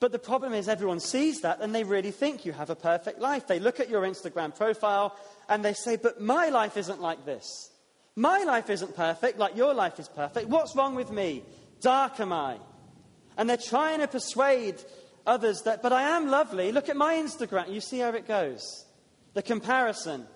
[0.02, 3.22] But the problem is, everyone sees that and they really think you have a perfect
[3.22, 3.48] life.
[3.48, 7.72] They look at your Instagram profile and they say, But my life isn't like this.
[8.18, 10.50] My life isn't perfect like your life is perfect.
[10.50, 11.44] What's wrong with me?
[11.80, 12.58] Dark am I?
[13.38, 14.84] And they're trying to persuade
[15.26, 16.72] others that, but I am lovely.
[16.72, 17.72] Look at my Instagram.
[17.72, 18.86] You see how it goes.
[19.34, 20.28] The comparison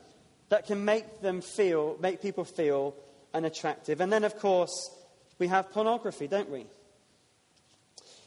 [0.49, 2.95] that can make them feel, make people feel
[3.33, 4.01] unattractive.
[4.01, 4.91] And then, of course,
[5.39, 6.65] we have pornography, don't we?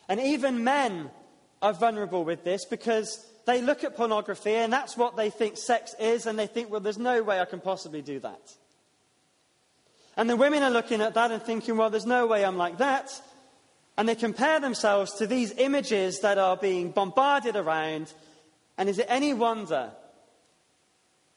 [0.08, 1.10] And even men
[1.62, 5.94] are vulnerable with this because they look at pornography and that's what they think sex
[5.98, 8.40] is, and they think, well, there's no way I can possibly do that.
[10.16, 12.78] And the women are looking at that and thinking, well, there's no way I'm like
[12.78, 13.10] that.
[14.00, 18.10] And they compare themselves to these images that are being bombarded around.
[18.78, 19.90] And is it any wonder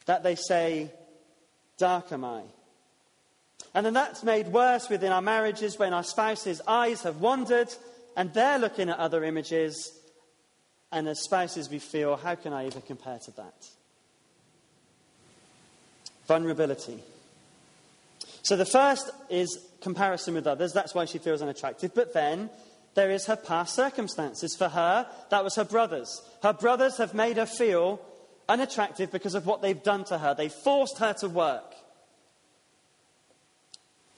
[0.05, 0.89] that they say,
[1.77, 2.43] Dark am I?
[3.73, 7.67] And then that's made worse within our marriages when our spouses' eyes have wandered
[8.15, 9.91] and they're looking at other images.
[10.89, 13.67] And as spouses, we feel, how can I even compare to that?
[16.27, 17.03] Vulnerability.
[18.43, 20.73] So the first is comparison with others.
[20.73, 21.95] That's why she feels unattractive.
[21.95, 22.49] But then
[22.93, 24.55] there is her past circumstances.
[24.55, 26.21] For her, that was her brothers.
[26.43, 28.01] Her brothers have made her feel
[28.49, 30.33] unattractive because of what they've done to her.
[30.33, 31.73] They forced her to work.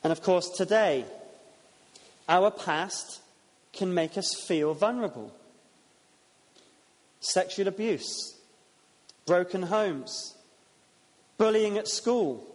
[0.03, 1.05] And of course, today,
[2.27, 3.21] our past
[3.73, 5.31] can make us feel vulnerable.
[7.19, 8.35] Sexual abuse,
[9.25, 10.35] broken homes,
[11.38, 12.54] bullying at school,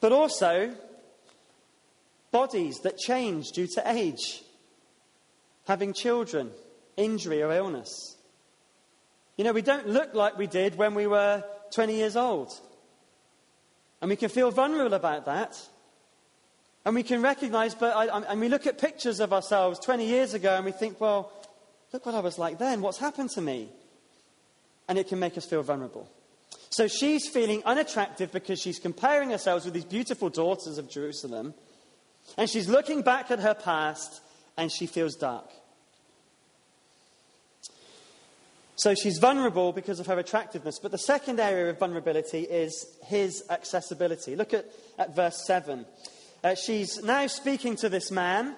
[0.00, 0.74] but also
[2.30, 4.42] bodies that change due to age,
[5.66, 6.50] having children,
[6.96, 8.16] injury or illness.
[9.36, 12.52] You know, we don't look like we did when we were 20 years old.
[14.00, 15.56] And we can feel vulnerable about that.
[16.84, 20.34] And we can recognize, but I, and we look at pictures of ourselves 20 years
[20.34, 21.32] ago and we think, well,
[21.92, 22.80] look what I was like then.
[22.80, 23.68] What's happened to me?
[24.88, 26.08] And it can make us feel vulnerable.
[26.76, 31.54] So she's feeling unattractive because she's comparing herself with these beautiful daughters of Jerusalem.
[32.36, 34.20] And she's looking back at her past
[34.58, 35.48] and she feels dark.
[38.74, 40.78] So she's vulnerable because of her attractiveness.
[40.78, 44.36] But the second area of vulnerability is his accessibility.
[44.36, 44.66] Look at,
[44.98, 45.86] at verse 7.
[46.44, 48.54] Uh, she's now speaking to this man,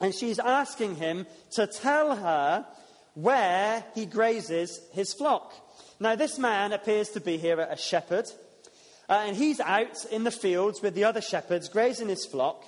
[0.00, 1.26] and she's asking him
[1.56, 2.64] to tell her
[3.12, 5.52] where he grazes his flock.
[6.00, 8.26] Now, this man appears to be here a shepherd,
[9.08, 12.64] uh, and he's out in the fields with the other shepherds grazing his flock.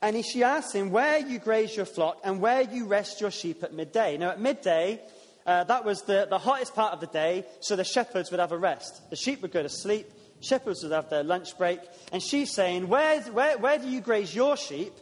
[0.00, 3.30] And he, she asks him, Where you graze your flock and where you rest your
[3.30, 4.16] sheep at midday.
[4.16, 5.00] Now, at midday,
[5.44, 8.52] uh, that was the, the hottest part of the day, so the shepherds would have
[8.52, 9.10] a rest.
[9.10, 10.06] The sheep would go to sleep,
[10.40, 11.80] Shepherds would have their lunch break.
[12.12, 14.92] And she's saying, where, where, where do you graze your sheep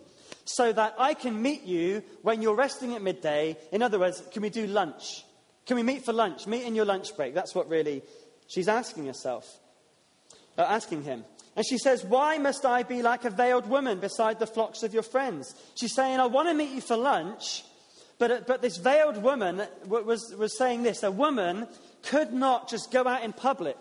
[0.45, 3.57] so that I can meet you when you're resting at midday?
[3.73, 5.25] In other words, can we do lunch?
[5.67, 6.47] Can we meet for lunch?
[6.47, 7.35] Meet in your lunch break.
[7.35, 8.03] That's what really
[8.47, 9.59] she's asking herself,
[10.57, 11.25] uh, asking him.
[11.57, 14.95] And she says, Why must I be like a veiled woman beside the flocks of
[14.95, 15.55] your friends?
[15.75, 17.65] She's saying, I want to meet you for lunch.
[18.19, 21.67] But, uh, but this veiled woman was, was saying this a woman
[22.03, 23.79] could not just go out in public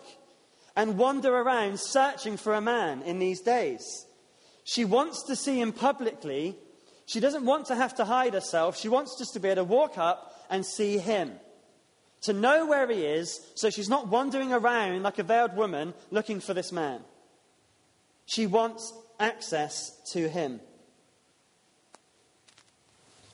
[0.74, 3.82] and wander around searching for a man in these days.
[4.64, 6.56] She wants to see him publicly.
[7.06, 8.76] She doesn't want to have to hide herself.
[8.76, 11.32] She wants just to be able to walk up and see him.
[12.22, 16.40] To know where he is, so she's not wandering around like a veiled woman looking
[16.40, 17.00] for this man.
[18.24, 20.60] She wants access to him.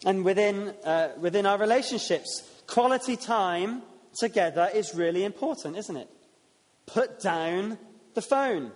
[0.05, 3.83] And within, uh, within our relationships, quality time
[4.19, 6.09] together is really important, isn't it?
[6.87, 7.79] Put down
[8.15, 8.73] the phone.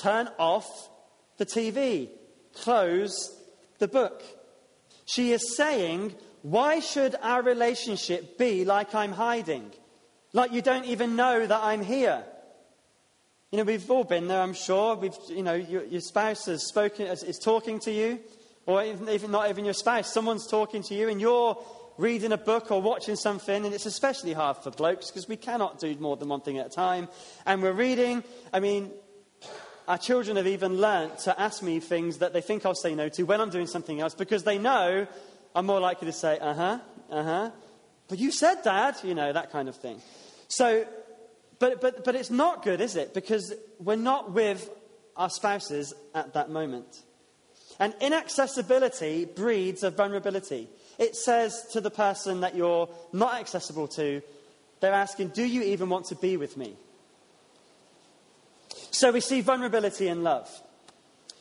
[0.00, 0.88] Turn off
[1.36, 2.08] the TV.
[2.54, 3.38] Close
[3.78, 4.22] the book.
[5.04, 9.70] She is saying, Why should our relationship be like I'm hiding?
[10.32, 12.24] Like you don't even know that I'm here.
[13.52, 14.96] You know, we've all been there, I'm sure.
[14.96, 18.18] We've, you know, your, your spouse has spoken, is talking to you,
[18.64, 20.12] or even, even not even your spouse.
[20.12, 21.62] Someone's talking to you, and you're
[21.98, 25.78] reading a book or watching something, and it's especially hard for blokes because we cannot
[25.78, 27.08] do more than one thing at a time.
[27.44, 28.24] And we're reading,
[28.54, 28.90] I mean,
[29.86, 33.08] our children have even learnt to ask me things that they think I'll say no
[33.10, 35.06] to when I'm doing something else because they know
[35.54, 36.78] I'm more likely to say, uh huh,
[37.10, 37.50] uh huh.
[38.08, 40.00] But you said, Dad, you know, that kind of thing.
[40.48, 40.86] So,
[41.58, 43.14] but, but, but it's not good, is it?
[43.14, 44.68] Because we're not with
[45.16, 47.02] our spouses at that moment.
[47.78, 50.68] And inaccessibility breeds a vulnerability.
[50.98, 54.22] It says to the person that you're not accessible to,
[54.80, 56.76] they're asking, Do you even want to be with me?
[58.90, 60.50] So we see vulnerability in love.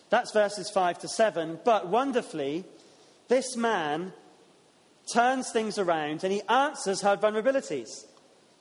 [0.09, 1.59] That's verses 5 to 7.
[1.63, 2.65] But wonderfully,
[3.31, 4.11] this man
[5.11, 8.05] turns things around and he answers her vulnerabilities.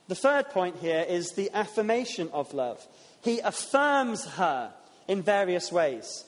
[0.07, 2.81] The third point here is the affirmation of love.
[3.21, 4.71] He affirms her
[5.09, 6.23] in various ways.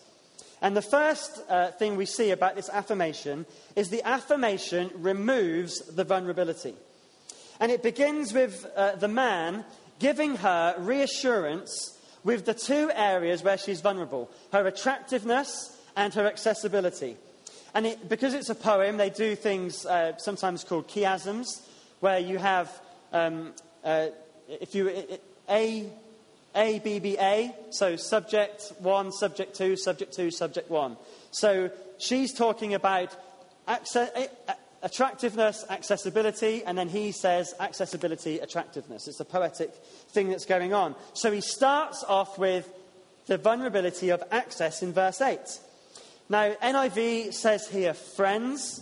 [0.62, 3.46] And the first uh, thing we see about this affirmation
[3.78, 6.76] is the affirmation removes the vulnerability.
[7.62, 9.64] And it begins with uh, the man
[10.00, 17.16] giving her reassurance with the two areas where she's vulnerable her attractiveness and her accessibility.
[17.74, 21.62] And it, because it's a poem, they do things uh, sometimes called chiasms,
[22.02, 22.72] where you have,
[23.12, 24.08] um, uh,
[24.48, 24.92] if you,
[25.50, 25.90] A,
[26.56, 30.98] A, B, B, A, so subject one, subject two, subject two, subject one.
[31.32, 33.16] So she's talking about
[33.68, 34.12] access,
[34.84, 39.08] attractiveness, accessibility, and then he says accessibility, attractiveness.
[39.08, 39.74] It's a poetic
[40.10, 40.96] thing that's going on.
[41.14, 42.70] So he starts off with
[43.26, 45.40] the vulnerability of access in verse 8.
[46.34, 48.82] Now, NIV says here, friends.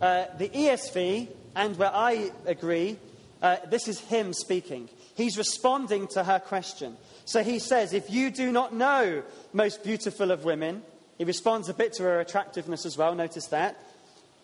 [0.00, 2.96] Uh, the ESV, and where I agree,
[3.42, 4.88] uh, this is him speaking.
[5.14, 6.96] He's responding to her question.
[7.26, 9.22] So he says, If you do not know,
[9.52, 10.82] most beautiful of women,
[11.18, 13.76] he responds a bit to her attractiveness as well, notice that.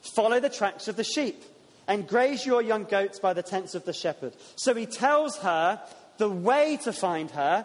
[0.03, 1.43] Follow the tracks of the sheep
[1.89, 4.35] and graze your young goats by the tents of the shepherd.
[4.57, 5.81] So he tells her
[6.19, 7.65] the way to find her,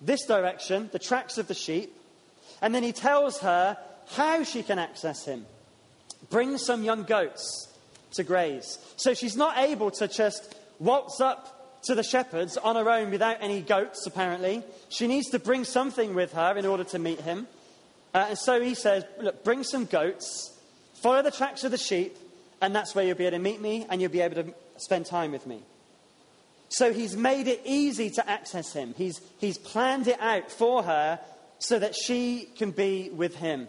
[0.00, 1.92] this direction, the tracks of the sheep,
[2.62, 3.76] and then he tells her
[4.10, 5.46] how she can access him.
[6.30, 7.68] Bring some young goats
[8.12, 8.78] to graze.
[8.96, 13.38] So she's not able to just waltz up to the shepherds on her own without
[13.40, 14.62] any goats, apparently.
[14.88, 17.46] She needs to bring something with her in order to meet him.
[18.14, 20.56] Uh, and so he says, Look, bring some goats
[20.96, 22.16] Follow the tracks of the sheep,
[22.60, 25.06] and that's where you'll be able to meet me and you'll be able to spend
[25.06, 25.60] time with me.
[26.68, 28.94] So he's made it easy to access him.
[28.96, 31.20] He's, he's planned it out for her
[31.58, 33.68] so that she can be with him.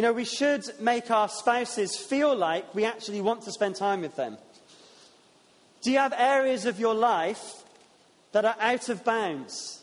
[0.00, 4.00] You know, we should make our spouses feel like we actually want to spend time
[4.00, 4.38] with them.
[5.82, 7.64] Do you have areas of your life
[8.32, 9.82] that are out of bounds?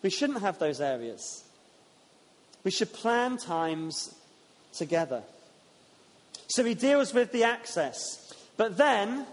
[0.00, 1.42] We shouldn't have those areas.
[2.62, 4.14] We should plan times
[4.72, 5.24] together.
[6.46, 9.26] So he deals with the access, but then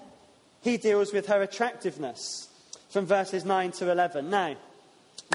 [0.64, 2.50] he deals with her attractiveness
[2.90, 4.32] from verses 9 to 11.
[4.32, 4.56] Now,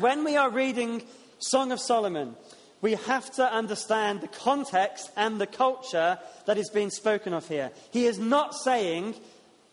[0.01, 1.03] when we are reading
[1.39, 2.35] Song of Solomon,
[2.81, 7.71] we have to understand the context and the culture that is being spoken of here.
[7.91, 9.15] He is not saying,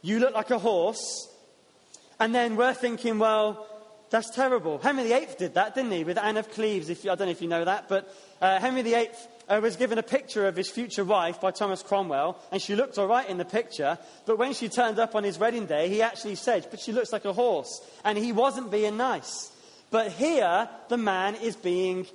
[0.02, 1.28] You look like a horse,
[2.20, 3.68] and then we're thinking, Well,
[4.10, 4.78] that's terrible.
[4.78, 6.90] Henry VIII did that, didn't he, with Anne of Cleves?
[6.90, 9.10] If you, I don't know if you know that, but uh, Henry VIII
[9.50, 12.98] uh, was given a picture of his future wife by Thomas Cromwell, and she looked
[12.98, 13.98] all right in the picture.
[14.26, 17.12] But when she turned up on his wedding day, he actually said, But she looks
[17.12, 17.82] like a horse.
[18.04, 19.52] And he wasn't being nice.
[19.92, 22.08] But here, the man is being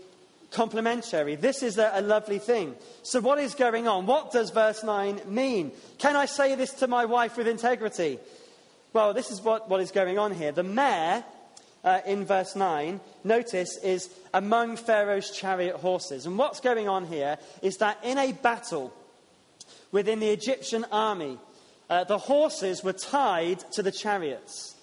[0.51, 1.37] complimentary.
[1.37, 2.75] This is a, a, lovely thing.
[3.03, 4.07] So, what is going on?
[4.07, 5.73] What does verse 9 mean?
[5.99, 8.19] Can I say this to my wife with integrity?
[8.93, 10.53] Well, this is what, what is going on here.
[10.53, 11.25] The mare
[11.85, 16.27] uh, in verse 9, notice, is among Pharaoh's chariot horses.
[16.27, 18.93] And what's going on here is that in a battle
[19.93, 21.39] within the Egyptian army,
[21.89, 24.75] uh, the horses were tied to the chariots.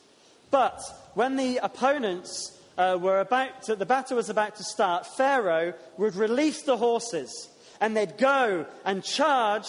[0.49, 0.81] But
[1.13, 6.15] when the opponents uh, were about to, the battle was about to start, Pharaoh would
[6.15, 7.49] release the horses
[7.81, 9.67] and they'd go and charge,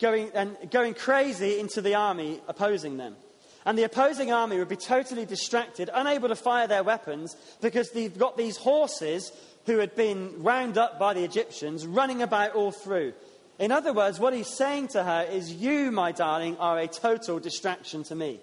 [0.00, 3.16] going, and going crazy into the army opposing them.
[3.64, 8.16] And the opposing army would be totally distracted, unable to fire their weapons, because they've
[8.16, 9.32] got these horses
[9.66, 13.12] who had been wound up by the Egyptians running about all through.
[13.58, 17.40] In other words, what he's saying to her is, You, my darling, are a total
[17.40, 18.38] distraction to me.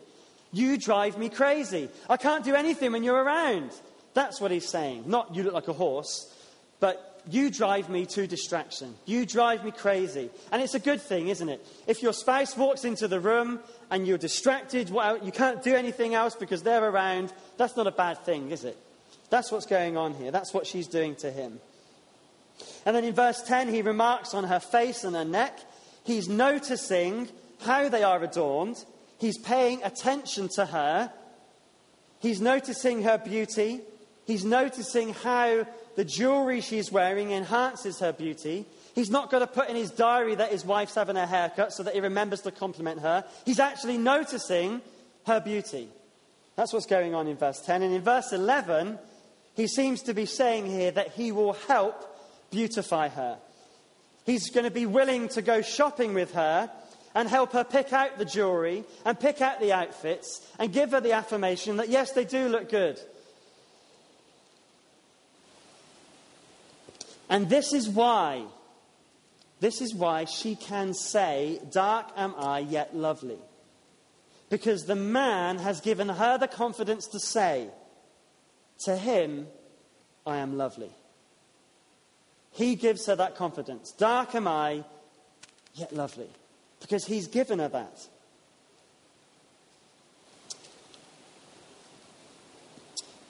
[0.51, 1.89] You drive me crazy.
[2.09, 3.71] I can't do anything when you're around.
[4.13, 5.05] That's what he's saying.
[5.07, 6.31] Not you look like a horse,
[6.79, 8.95] but you drive me to distraction.
[9.05, 10.29] You drive me crazy.
[10.51, 11.65] And it's a good thing, isn't it?
[11.87, 16.35] If your spouse walks into the room and you're distracted, you can't do anything else
[16.35, 18.77] because they're around, that's not a bad thing, is it?
[19.29, 20.31] That's what's going on here.
[20.31, 21.59] That's what she's doing to him.
[22.85, 25.59] And then in verse 10, he remarks on her face and her neck.
[26.03, 27.29] He's noticing
[27.61, 28.83] how they are adorned.
[29.17, 31.11] He's paying attention to her.
[32.19, 33.81] He's noticing her beauty.
[34.25, 38.65] He's noticing how the jewelry she's wearing enhances her beauty.
[38.95, 41.83] He's not going to put in his diary that his wife's having a haircut so
[41.83, 43.25] that he remembers to compliment her.
[43.45, 44.81] He's actually noticing
[45.25, 45.89] her beauty.
[46.55, 47.81] That's what's going on in verse 10.
[47.81, 48.99] And in verse 11,
[49.55, 52.09] he seems to be saying here that he will help
[52.51, 53.37] beautify her.
[54.25, 56.69] He's going to be willing to go shopping with her
[57.15, 61.01] and help her pick out the jewelry and pick out the outfits and give her
[61.01, 62.99] the affirmation that, yes, they do look good.
[67.33, 68.43] And this is why,
[69.59, 73.39] this is why she can say, Dark am I, yet lovely.
[74.51, 77.69] Because the man has given her the confidence to say,
[78.85, 79.47] To him,
[80.27, 80.91] I am lovely.
[82.51, 83.93] He gives her that confidence.
[83.93, 84.83] Dark am I,
[85.73, 86.29] yet lovely.
[86.81, 88.07] Because he's given her that.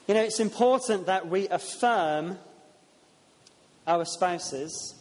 [0.06, 2.36] You know, it's important that we affirm
[3.86, 4.94] our spouses.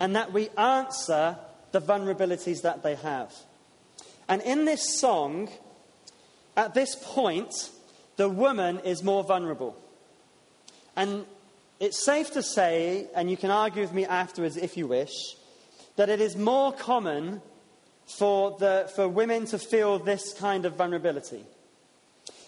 [0.00, 1.36] and that we answer
[1.72, 3.34] the vulnerabilities that they have.
[4.28, 5.48] And in this song,
[6.56, 7.70] at this point,
[8.16, 9.76] the woman is more vulnerable.
[10.96, 11.24] And
[11.80, 15.12] it's safe to say, and you can argue with me afterwards if you wish,
[15.96, 17.40] that it is more common
[18.06, 21.44] for, the, for women to feel this kind of vulnerability.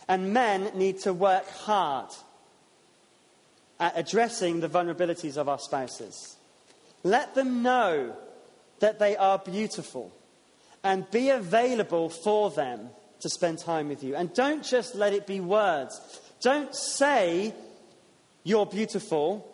[0.08, 2.10] And men need to work hard
[3.81, 6.37] at addressing the vulnerabilities of our spouses.
[7.03, 8.14] Let them know
[8.81, 10.12] that they are beautiful
[10.85, 14.14] and be available for them to spend time with you.
[14.14, 16.01] And don't just let it be words.
[16.41, 17.55] Don't say
[18.45, 19.47] you're beautiful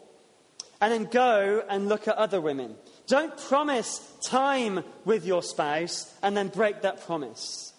[0.81, 2.77] and then go and look at other women.
[3.07, 7.72] Don't promise time with your spouse and then break that promise.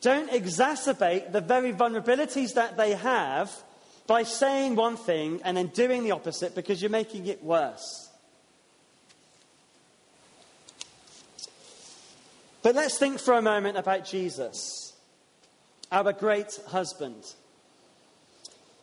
[0.00, 3.52] Don't exacerbate the very vulnerabilities that they have
[4.08, 8.08] by saying one thing and then doing the opposite because you're making it worse.
[12.62, 14.94] But let's think for a moment about Jesus,
[15.92, 17.22] our great husband.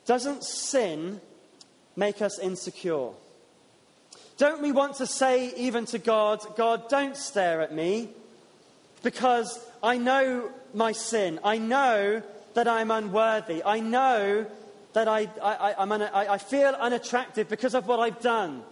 [0.05, 1.19] Doesn't sin
[1.95, 3.09] make us insecure?
[4.37, 8.09] Don't we want to say, even to God, God, don't stare at me
[9.01, 11.39] because I know my sin.
[11.43, 12.21] I know
[12.53, 13.63] that I'm unworthy.
[13.63, 14.45] I know
[14.95, 18.63] that I, I, I'm un, I, I feel unattractive because of what I've done.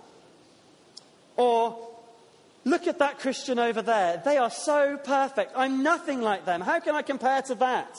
[1.37, 1.77] Or,
[2.63, 4.21] look at that Christian over there.
[4.23, 5.51] They are so perfect.
[5.55, 6.61] I'm nothing like them.
[6.61, 7.97] How can I compare to that?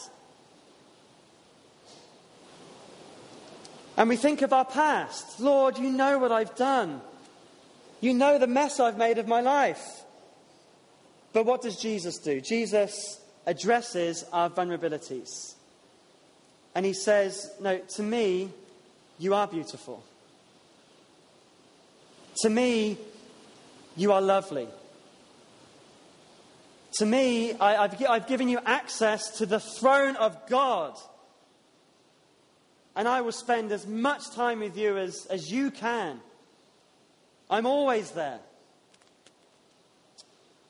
[3.96, 5.38] And we think of our past.
[5.38, 7.00] Lord, you know what I've done.
[8.00, 10.02] You know the mess I've made of my life.
[11.32, 12.40] But what does Jesus do?
[12.40, 15.53] Jesus addresses our vulnerabilities.
[16.74, 18.50] And he says, No, to me,
[19.18, 20.02] you are beautiful.
[22.42, 22.98] To me,
[23.96, 24.68] you are lovely.
[26.98, 30.96] To me, I, have given you access to the throne of God.
[32.96, 36.20] And I will spend as much time with you as, as you can.
[37.50, 38.38] I'm always there.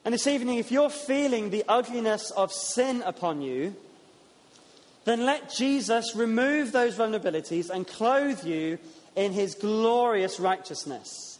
[0.04, 3.74] And this evening, if you're feeling the ugliness of sin upon you,
[5.04, 8.78] then let Jesus remove those vulnerabilities and clothe you
[9.16, 11.38] in his glorious righteousness.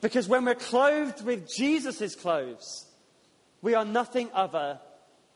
[0.00, 2.86] Because when we're clothed with Jesus' clothes,
[3.60, 4.80] we are nothing other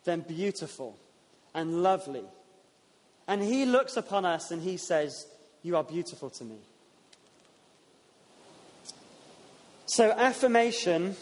[0.05, 0.99] than beautiful
[1.55, 2.25] and lovely.
[3.29, 5.27] And he looks upon us and he says,
[5.63, 6.59] You are beautiful to me.
[9.87, 11.17] So, affirmation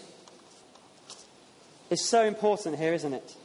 [1.91, 3.37] is so important here, isn't it?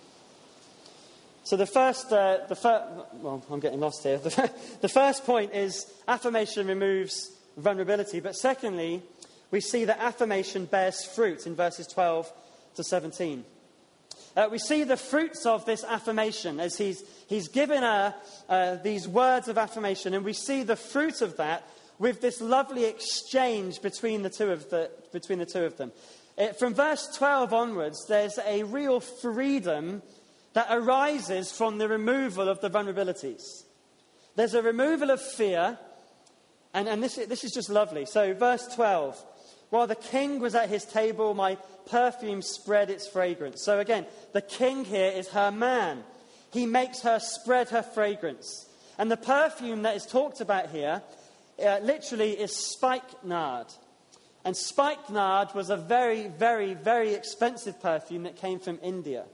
[1.50, 4.20] So, the first, uh, the fir- well, I'm getting lost here.
[4.24, 8.20] The, the first point is affirmation removes vulnerability.
[8.20, 9.02] But secondly,
[9.50, 12.32] we see that affirmation bears fruit in verses 12
[12.76, 13.44] to 17.
[14.38, 18.14] Uh, we see the fruits of this affirmation as he's, he's given her
[18.48, 22.86] uh, these words of affirmation, and we see the fruit of that with this lovely
[22.86, 25.92] exchange between the two of, the, between the two of them.
[26.38, 30.04] It, from verse 12 onwards, there's a real freedom
[30.54, 33.44] that arises from the removal of the vulnerabilities.
[34.36, 35.78] There's a removal of fear,
[36.74, 38.06] and, and this, this is just lovely.
[38.06, 39.22] So, verse 12
[39.70, 41.58] While the king was at his table, my
[41.90, 43.64] perfume spread its fragrance.
[43.64, 46.04] So, again, the king here is her man.
[46.52, 48.68] He makes her spread her fragrance.
[48.98, 51.02] And the perfume that is talked about here
[51.64, 53.68] uh, literally is spikenard.
[54.44, 59.26] And spikenard was a very, very, very expensive perfume that came from India.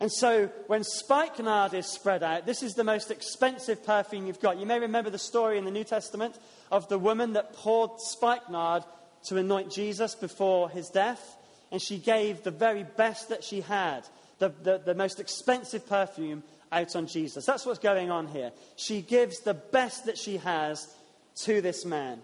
[0.00, 4.58] And so when spikenard is spread out, this is the most expensive perfume you've got.
[4.58, 6.36] You may remember the story in the New Testament
[6.70, 8.84] of the woman that poured spikenard
[9.24, 11.36] to anoint Jesus before his death.
[11.72, 14.06] And she gave the very best that she had,
[14.38, 17.44] the, the, the most expensive perfume out on Jesus.
[17.44, 18.52] That's what's going on here.
[18.76, 20.94] She gives the best that she has
[21.42, 22.20] to this man.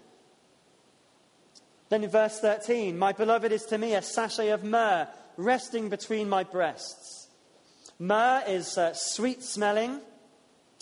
[1.89, 5.07] Then in verse 13, my beloved is to me a sachet of myrrh
[5.37, 7.24] resting between my breasts.
[7.99, 10.01] Myrrh is uh, sweet smelling,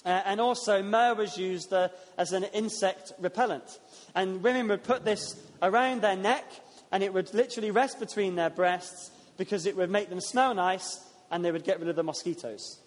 [0.05, 3.79] uh, and also myrrh was used uh, as an insect repellent.
[4.15, 6.45] And women would put this around their neck,
[6.91, 10.99] and it would literally rest between their breasts because it would make them smell nice
[11.31, 12.79] and they would get rid of the mosquitoes.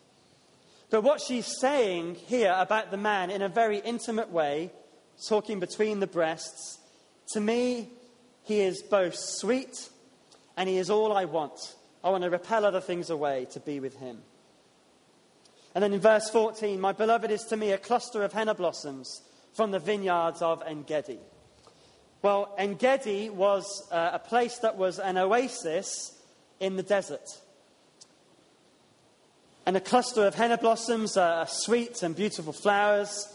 [0.90, 4.70] But what she's saying here about the man in a very intimate way
[5.28, 6.78] talking between the breasts.
[7.32, 7.88] To me,
[8.44, 9.88] he is both sweet
[10.56, 11.74] and he is all I want.
[12.02, 14.18] I want to repel other things away to be with him.
[15.74, 19.20] And then in verse 14, my beloved is to me a cluster of henna blossoms
[19.52, 21.18] from the vineyards of En Gedi.
[22.22, 26.18] Well, Engedi was uh, a place that was an oasis
[26.60, 27.28] in the desert.
[29.64, 33.28] And a cluster of henna blossoms are sweet and beautiful flowers,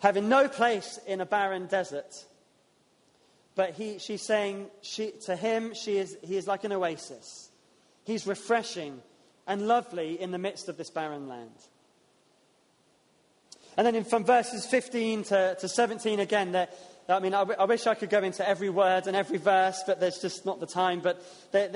[0.00, 2.24] having no place in a barren desert.
[3.54, 7.50] But he, she's saying she, to him, she is, he is like an oasis.
[8.04, 9.00] He's refreshing
[9.46, 11.50] and lovely in the midst of this barren land.
[13.76, 16.68] And then in, from verses 15 to, to 17 again, there,
[17.08, 19.82] I mean, I, w- I wish I could go into every word and every verse,
[19.86, 21.00] but there's just not the time.
[21.00, 21.68] But there,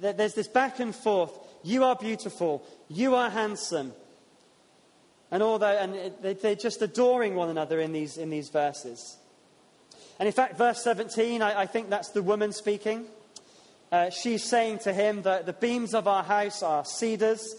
[0.00, 1.38] there, there's this back and forth.
[1.62, 2.64] You are beautiful.
[2.88, 3.92] You are handsome.
[5.30, 9.16] And that, and they're just adoring one another in these, in these verses.
[10.18, 13.06] And in fact, verse 17, I, I think that's the woman speaking.
[13.90, 17.54] Uh, she's saying to him that the beams of our house are cedars,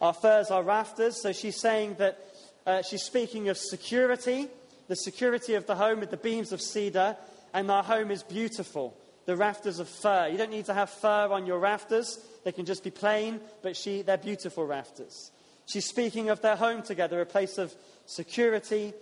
[0.00, 1.20] our firs are rafters.
[1.20, 2.18] So she's saying that
[2.66, 4.48] uh, she's speaking of security,
[4.88, 7.16] the security of the home with the beams of cedar,
[7.54, 8.96] and our home is beautiful.
[9.26, 10.28] The rafters of fir.
[10.28, 13.76] You don't need to have fir on your rafters, they can just be plain, but
[13.76, 15.30] she, they're beautiful rafters.
[15.66, 17.74] She's speaking of their home together, a place of
[18.06, 18.92] security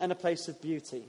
[0.00, 1.04] and a place of beauty.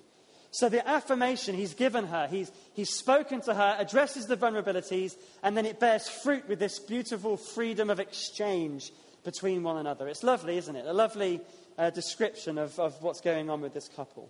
[0.53, 5.57] So the affirmation he's given her, he's, he's spoken to her, addresses the vulnerabilities, and
[5.57, 8.91] then it bears fruit with this beautiful freedom of exchange
[9.23, 10.07] between one another.
[10.07, 10.85] It's lovely, isn't it?
[10.85, 11.41] A lovely
[11.75, 14.29] uh, description of, of what's going on with this couple.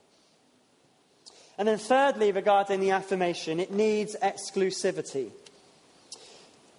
[1.57, 5.29] And then, thirdly, regarding the affirmation, it needs exclusivity.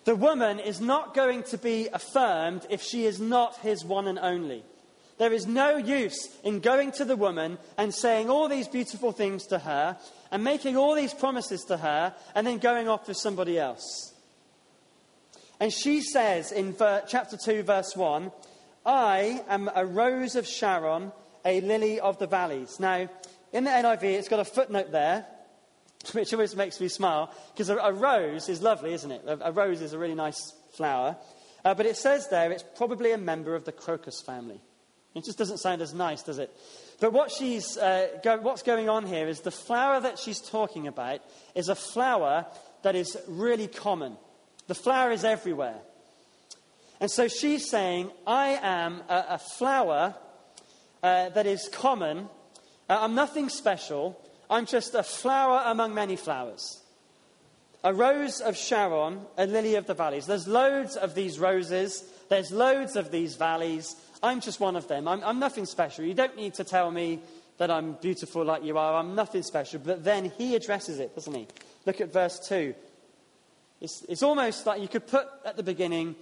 [0.07, 4.19] The woman is not going to be affirmed if she is not his one and
[4.19, 4.65] only.
[5.19, 9.47] There is no use in going to the woman and saying all these beautiful things
[9.47, 9.97] to her
[10.31, 14.13] and making all these promises to her and then going off with somebody else.
[15.61, 16.75] And she says in
[17.07, 18.33] chapter 2, verse 1,
[18.85, 21.13] I am a rose of Sharon,
[21.45, 22.81] a lily of the valleys.
[22.81, 23.09] Now,
[23.53, 25.25] in the NIV, it's got a footnote there,
[26.13, 29.23] which always makes me smile, because a, a, rose is lovely, isn't it?
[29.27, 31.17] A, a rose is a really nice flower.
[31.65, 34.61] Uh, but it says there it's probably a member of the crocus family.
[35.15, 36.55] It just doesn't sound as nice, does it?
[37.01, 40.87] But what she's, uh, go, what's going on here is the flower that she's talking
[40.87, 41.21] about
[41.55, 42.47] is a flower
[42.83, 44.17] that is really common.
[44.67, 45.79] The flower is everywhere.
[47.01, 50.15] And so she's saying, I am a, a flower
[51.03, 52.29] uh, that is common.
[52.89, 54.21] Uh, I'm nothing special.
[54.49, 56.81] I'm just a flower among many flowers.
[57.83, 60.27] A rose of Sharon, a lily of the valleys.
[60.27, 63.95] There's loads of these roses, there's loads of these valleys.
[64.25, 65.07] I'm just one of them.
[65.07, 66.03] I'm, I'm nothing special.
[66.05, 67.21] You don't need to tell me
[67.59, 68.95] that I'm beautiful like you are.
[68.99, 69.81] I'm nothing special.
[69.85, 71.47] But then he addresses it, doesn't he?
[71.85, 72.75] Look at verse 2.
[73.83, 76.17] It's, it's almost like you could put at the beginning,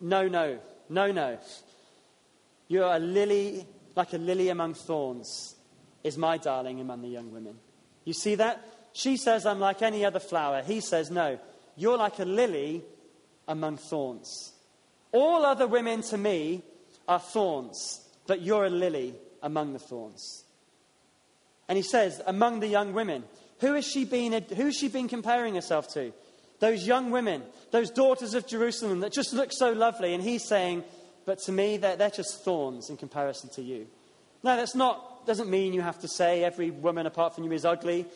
[0.00, 1.38] no, no, no, no.
[2.66, 5.54] You're a lily, like a lily among thorns,
[6.02, 7.58] is my darling among the young women.
[8.04, 8.60] You see that?
[8.92, 10.62] She says, I'm like any other flower.
[10.62, 11.38] He says, no,
[11.76, 12.82] you're like a lily
[13.46, 14.52] among thorns.
[15.12, 16.64] All other women to me
[17.08, 20.44] are thorns, but you're a lily among the thorns.
[21.68, 23.24] And he says, among the young women,
[23.60, 26.12] who has she been, who has she been comparing herself to?
[26.58, 30.14] Those young women, those daughters of Jerusalem that just look so lovely.
[30.14, 30.84] And he's saying,
[31.24, 33.86] but to me, they're, they're just thorns in comparison to you.
[34.42, 37.64] Now, that's not, doesn't mean you have to say every woman apart from you is
[37.64, 38.06] ugly.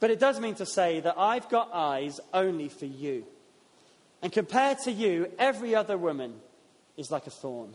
[0.00, 3.24] But it does mean to say that I've got eyes only for you.
[4.20, 6.34] And compared to you, every other woman
[6.96, 7.74] is like a thorn.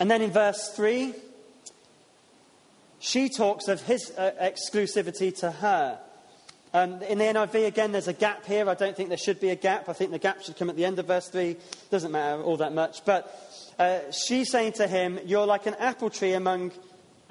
[0.00, 1.14] And then in verse 3,
[3.00, 5.98] she talks of his uh, exclusivity to her.
[6.74, 8.68] Um, in the NIV, again, there's a gap here.
[8.68, 9.88] I don't think there should be a gap.
[9.88, 11.56] I think the gap should come at the end of verse 3.
[11.90, 13.04] Doesn't matter all that much.
[13.04, 13.34] But
[13.78, 16.72] uh, she's saying to him, You're like an apple tree among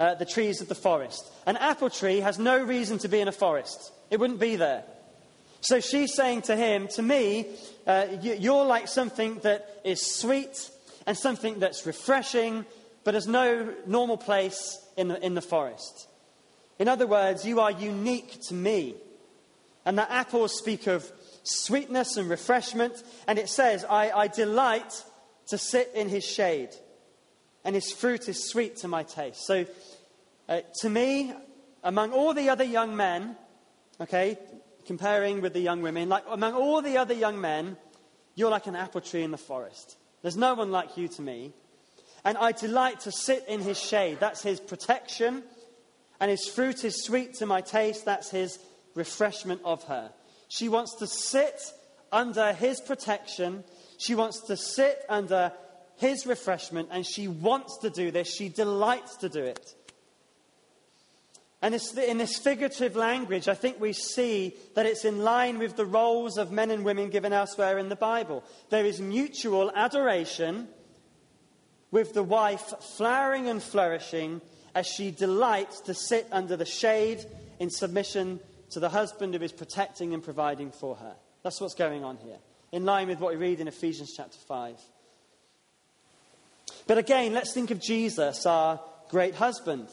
[0.00, 1.24] uh, the trees of the forest.
[1.46, 4.84] An apple tree has no reason to be in a forest, it wouldn't be there.
[5.60, 7.46] So she's saying to him, To me,
[7.86, 10.70] uh, you're like something that is sweet
[11.08, 12.66] and something that's refreshing,
[13.02, 16.06] but has no normal place in the, in the forest.
[16.78, 18.94] In other words, you are unique to me.
[19.86, 21.10] And the apples speak of
[21.44, 25.02] sweetness and refreshment, and it says, I, I delight
[25.46, 26.68] to sit in his shade,
[27.64, 29.46] and his fruit is sweet to my taste.
[29.46, 29.64] So,
[30.46, 31.32] uh, to me,
[31.82, 33.34] among all the other young men,
[33.98, 34.36] okay,
[34.84, 37.78] comparing with the young women, like among all the other young men,
[38.34, 39.96] you're like an apple tree in the forest.
[40.22, 41.52] There's no one like you to me.
[42.24, 44.18] And I delight to sit in his shade.
[44.20, 45.42] That's his protection.
[46.20, 48.04] And his fruit is sweet to my taste.
[48.04, 48.58] That's his
[48.94, 50.10] refreshment of her.
[50.48, 51.60] She wants to sit
[52.10, 53.64] under his protection.
[53.98, 55.52] She wants to sit under
[55.96, 56.88] his refreshment.
[56.90, 58.28] And she wants to do this.
[58.34, 59.74] She delights to do it.
[61.60, 65.84] And in this figurative language, I think we see that it's in line with the
[65.84, 68.44] roles of men and women given elsewhere in the Bible.
[68.70, 70.68] There is mutual adoration
[71.90, 74.40] with the wife flowering and flourishing
[74.74, 77.24] as she delights to sit under the shade
[77.58, 78.38] in submission
[78.70, 81.16] to the husband who is protecting and providing for her.
[81.42, 82.38] That's what's going on here,
[82.70, 84.76] in line with what we read in Ephesians chapter 5.
[86.86, 88.78] But again, let's think of Jesus, our
[89.08, 89.88] great husband.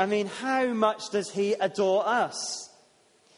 [0.00, 2.70] I mean, how much does he adore us?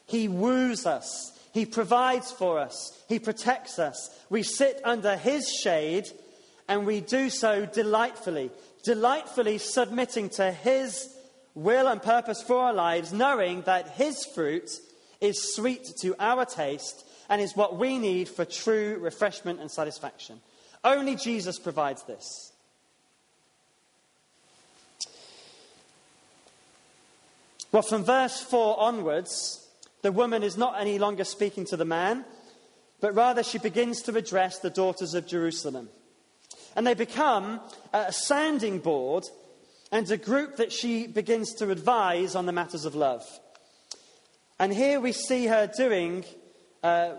[0.07, 1.37] He woos us.
[1.53, 3.03] He provides for us.
[3.09, 4.17] He protects us.
[4.31, 6.09] We sit under his shade
[6.69, 8.53] and we do so delightfully,
[8.85, 11.13] delightfully submitting to his
[11.57, 14.71] will and purpose for our lives, knowing that his fruit
[15.21, 20.41] is sweet to our taste and is what we need for true refreshment and satisfaction.
[20.85, 22.51] Only Jesus provides this.
[27.73, 29.66] Well, from verse 4 onwards,
[30.03, 32.27] the woman is not any longer speaking to the man,
[33.01, 35.89] but rather she begins to address the daughters of Jerusalem.
[36.77, 37.61] And they become
[37.95, 39.25] a sounding board
[39.91, 43.25] and a group that she begins to advise on the matters of love.
[44.59, 46.27] And here we see her doing,
[46.83, 47.14] uh,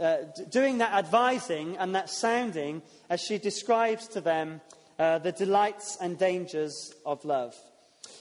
[0.00, 0.16] uh,
[0.48, 2.80] doing that advising and that sounding
[3.10, 4.62] as she describes to them
[4.98, 7.54] uh, the delights and dangers of love.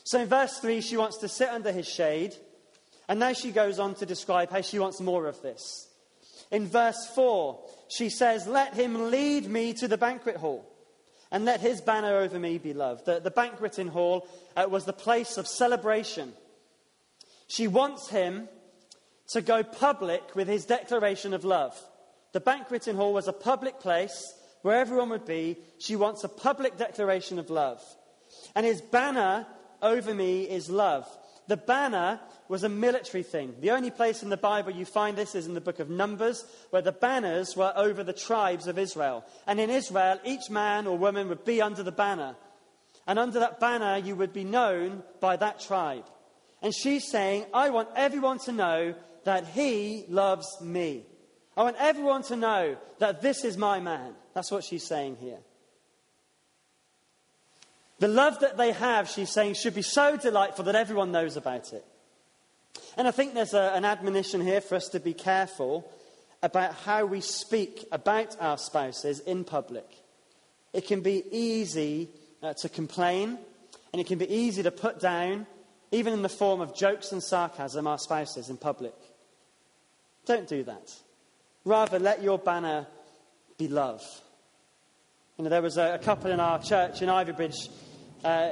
[0.03, 2.35] So in verse 3, she wants to sit under his shade.
[3.07, 5.87] And now she goes on to describe how she wants more of this.
[6.51, 10.65] In verse 4, she says, Let him lead me to the banquet hall,
[11.31, 13.03] and let his banner over me be love.
[13.05, 16.33] The, the banqueting hall uh, was the place of celebration.
[17.47, 18.47] She wants him
[19.29, 21.79] to go public with his declaration of love.
[22.31, 25.57] The banqueting hall was a public place where everyone would be.
[25.79, 27.81] She wants a public declaration of love.
[28.55, 29.47] And his banner
[29.81, 31.07] over me is love.
[31.47, 33.55] The banner was a military thing.
[33.59, 36.45] The only place in the Bible you find this is in the book of Numbers,
[36.69, 39.25] where the banners were over the tribes of Israel.
[39.47, 42.35] And in Israel, each man or woman would be under the banner.
[43.07, 46.05] And under that banner, you would be known by that tribe.
[46.61, 51.05] And she's saying, I want everyone to know that he loves me.
[51.57, 54.13] I want everyone to know that this is my man.
[54.35, 55.39] That's what she's saying here.
[57.99, 61.73] The love that they have, she's saying, should be so delightful that everyone knows about
[61.73, 61.85] it.
[62.95, 65.89] And I think there's a, an admonition here for us to be careful
[66.41, 69.85] about how we speak about our spouses in public.
[70.71, 72.09] It can be easy
[72.41, 73.37] uh, to complain,
[73.91, 75.45] and it can be easy to put down,
[75.91, 78.95] even in the form of jokes and sarcasm, our spouses in public.
[80.25, 80.93] Don't do that.
[81.65, 82.87] Rather, let your banner
[83.57, 84.01] be love.
[85.37, 87.69] You know, there was a, a couple in our church in Ivybridge
[88.23, 88.51] uh,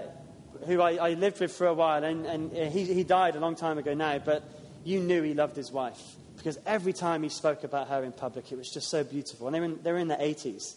[0.66, 3.56] who I, I, lived with for a while, and, and he, he died a long
[3.56, 4.44] time ago now, but
[4.84, 6.02] you knew he loved his wife
[6.38, 9.48] because every time he spoke about her in public, it was just so beautiful.
[9.48, 10.76] And they were in, they were in their 80s.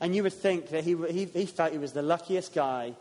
[0.00, 2.94] And you would think that he, he, he felt he was the luckiest guy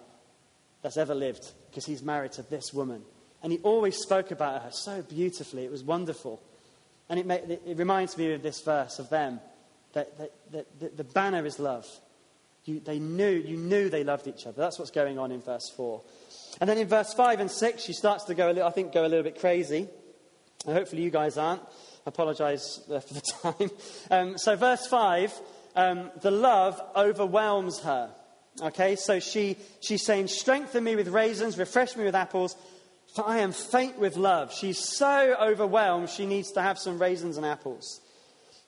[0.83, 3.01] that's ever lived because he's married to this woman.
[3.41, 5.65] And he always spoke about her so beautifully.
[5.65, 6.41] It was wonderful.
[7.09, 9.39] And it, made, it, reminds me of this verse of them
[9.93, 11.87] that, that, that, that the banner is love.
[12.65, 14.61] You, they knew, you knew they loved each other.
[14.61, 16.01] That's what's going on in verse 4.
[16.59, 18.93] And then in verse 5 and 6, she starts to go, a little, I think,
[18.93, 19.87] go a little bit crazy.
[20.65, 21.61] And hopefully you guys aren't.
[21.61, 23.71] I apologize uh, for the time.
[24.11, 25.41] Um, so, verse 5,
[25.75, 28.11] um, the love overwhelms her.
[28.61, 32.55] Okay, so she, she's saying, Strengthen me with raisins, refresh me with apples,
[33.15, 34.53] for I am faint with love.
[34.53, 38.00] She's so overwhelmed, she needs to have some raisins and apples.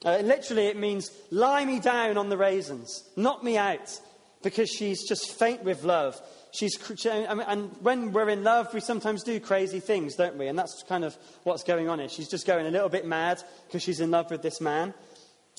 [0.05, 3.99] Uh, literally, it means lie me down on the raisins, knock me out,
[4.41, 6.21] because she's just faint with love.
[6.51, 10.47] She's, and when we're in love, we sometimes do crazy things, don't we?
[10.47, 12.09] And that's kind of what's going on here.
[12.09, 14.93] She's just going a little bit mad because she's in love with this man.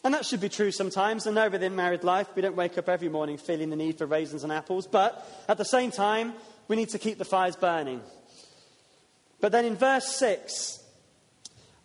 [0.04, 1.26] And that should be true sometimes.
[1.26, 4.06] I know within married life, we don't wake up every morning feeling the need for
[4.06, 4.86] raisins and apples.
[4.86, 6.34] But at the same time,
[6.68, 8.02] we need to keep the fires burning.
[9.40, 10.83] But then in verse 6,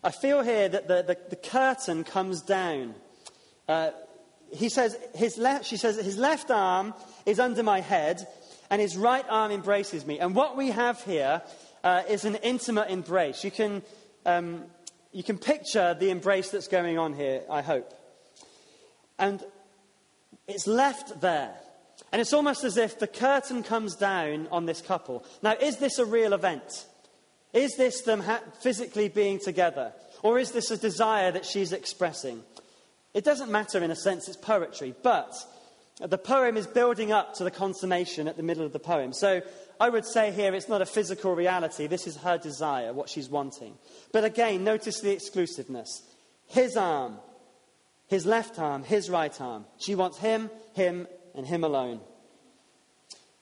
[0.04, 2.96] I feel here that the, the, the curtain comes down.
[3.68, 3.92] Uh,
[4.54, 6.94] he says his left, she says his left arm
[7.26, 8.26] is under my head
[8.70, 10.20] and his right arm embraces me.
[10.20, 11.42] And what we have here
[11.84, 13.44] uh, is an intimate embrace.
[13.44, 13.82] You can,
[14.26, 14.64] um,
[15.12, 17.94] you can picture the embrace that's going on here, I hope.
[19.18, 19.44] And
[20.48, 21.56] it's left there.
[22.12, 25.26] And it's almost as if the curtain comes down on this couple.
[25.42, 26.86] Now, is this a real event?
[27.54, 29.94] Is this them ha- physically being together?
[30.22, 32.44] Or is this a desire that she's expressing?
[33.14, 34.94] It doesn't matter in a sense, it's poetry.
[35.02, 35.34] But
[36.00, 39.14] the poem is building up to the consummation at the middle of the poem.
[39.14, 39.42] So
[39.80, 41.88] I would say here it's not a physical reality.
[41.88, 43.74] This is her desire, what she's wanting.
[44.12, 46.04] But again, notice the exclusiveness.
[46.48, 47.18] His arm,
[48.08, 49.66] his left arm, his right arm.
[49.78, 52.02] She wants him, him, and him alone.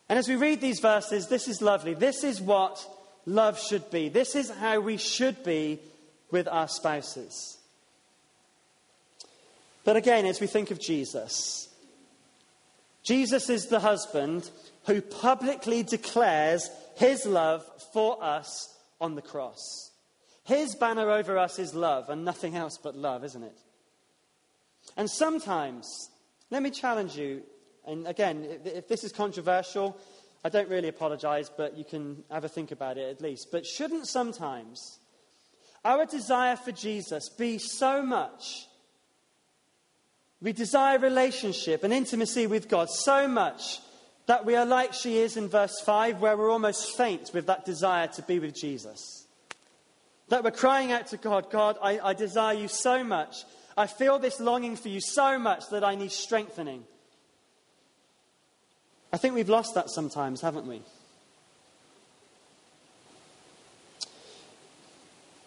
[0.09, 1.93] And as we read these verses, this is lovely.
[1.93, 2.85] This is what
[3.27, 4.09] love should be.
[4.09, 5.79] This is how we should be
[6.31, 7.57] with our spouses.
[9.83, 11.69] But again, as we think of Jesus,
[13.03, 14.49] Jesus is the husband
[14.85, 17.63] who publicly declares his love
[17.93, 19.91] for us on the cross.
[20.43, 23.57] His banner over us is love and nothing else but love, isn't it?
[24.95, 26.09] And sometimes,
[26.49, 27.43] let me challenge you,
[27.85, 29.97] and again, if this is controversial,
[30.47, 33.49] I don't really apologize, but you can have a think about it at least.
[33.51, 34.97] But shouldn't sometimes
[35.83, 38.65] our desire for Jesus be so much?
[40.41, 43.81] We desire relationship and intimacy with God so much
[44.27, 47.65] that we are like she is in verse 5, where we're almost faint with that
[47.65, 49.27] desire to be with Jesus.
[50.29, 53.43] That we're crying out to God, God, I, I desire you so much
[53.77, 56.83] I feel this longing for you so much that I need strengthening.
[59.11, 60.81] I think we've lost that sometimes, haven't we?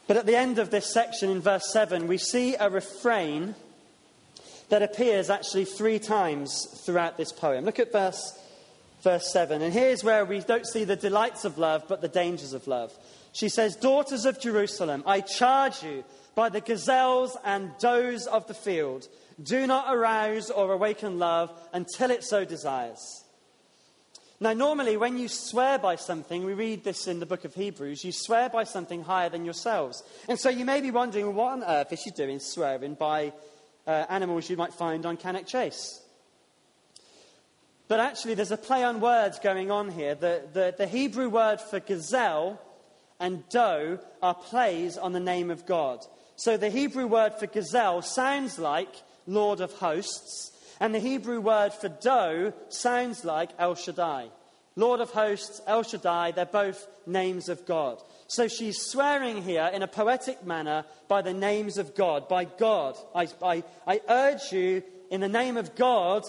[0.06, 3.54] But at the end of this section in verse 7, we see a refrain
[4.70, 7.64] that appears actually three times throughout this poem.
[7.64, 8.36] Look at verse,
[9.02, 9.62] verse 7.
[9.62, 12.92] And here's where we don't see the delights of love, but the dangers of love.
[13.32, 16.02] She says, Daughters of Jerusalem, I charge you
[16.34, 19.06] by the gazelles and does of the field.
[19.40, 23.24] Do not arouse or awaken love until it so desires.
[24.42, 28.04] Now, normally, when you swear by something, we read this in the book of Hebrews,
[28.04, 30.02] you swear by something higher than yourselves.
[30.28, 33.34] And so you may be wondering, what on earth is she doing swearing by
[33.86, 36.00] uh, animals you might find on Cannock Chase?
[37.86, 40.14] But actually, there's a play on words going on here.
[40.14, 42.58] The, the, the Hebrew word for gazelle
[43.18, 46.00] and doe are plays on the name of God.
[46.36, 48.88] So the Hebrew word for gazelle sounds like
[49.26, 54.28] Lord of hosts, and the Hebrew word for doe sounds like El Shaddai.
[54.76, 58.02] Lord of hosts, El Shaddai, they're both names of God.
[58.28, 62.96] So she's swearing here in a poetic manner by the names of God, by God.
[63.14, 66.24] I, I, I urge you, in the name of God,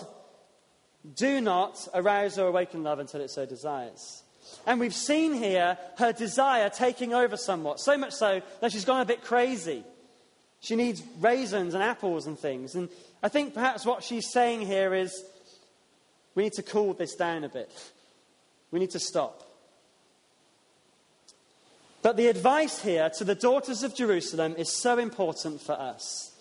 [1.16, 4.24] do not arouse or awaken love until it so desires.
[4.66, 9.02] And we've seen here her desire taking over somewhat, so much so that she's gone
[9.02, 9.84] a bit crazy.
[10.60, 12.76] She needs raisins and apples and things.
[12.76, 12.90] And
[13.24, 15.24] I think perhaps what she's saying here is
[16.36, 17.72] we need to cool this down a bit.
[18.72, 19.48] We need to stop.
[22.02, 26.32] But the advice here to the daughters of Jerusalem is so important for us,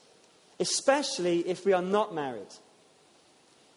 [0.59, 2.55] especially if we are not married.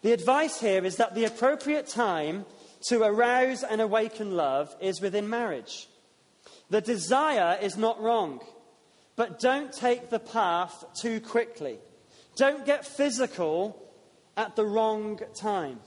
[0.02, 2.46] The advice here is that the appropriate time
[2.88, 5.88] to arouse and awaken love is within marriage.
[6.70, 8.40] The desire is not wrong.
[9.16, 11.78] But don't take the path too quickly.
[12.36, 13.80] Don't get physical
[14.36, 15.80] at the wrong time.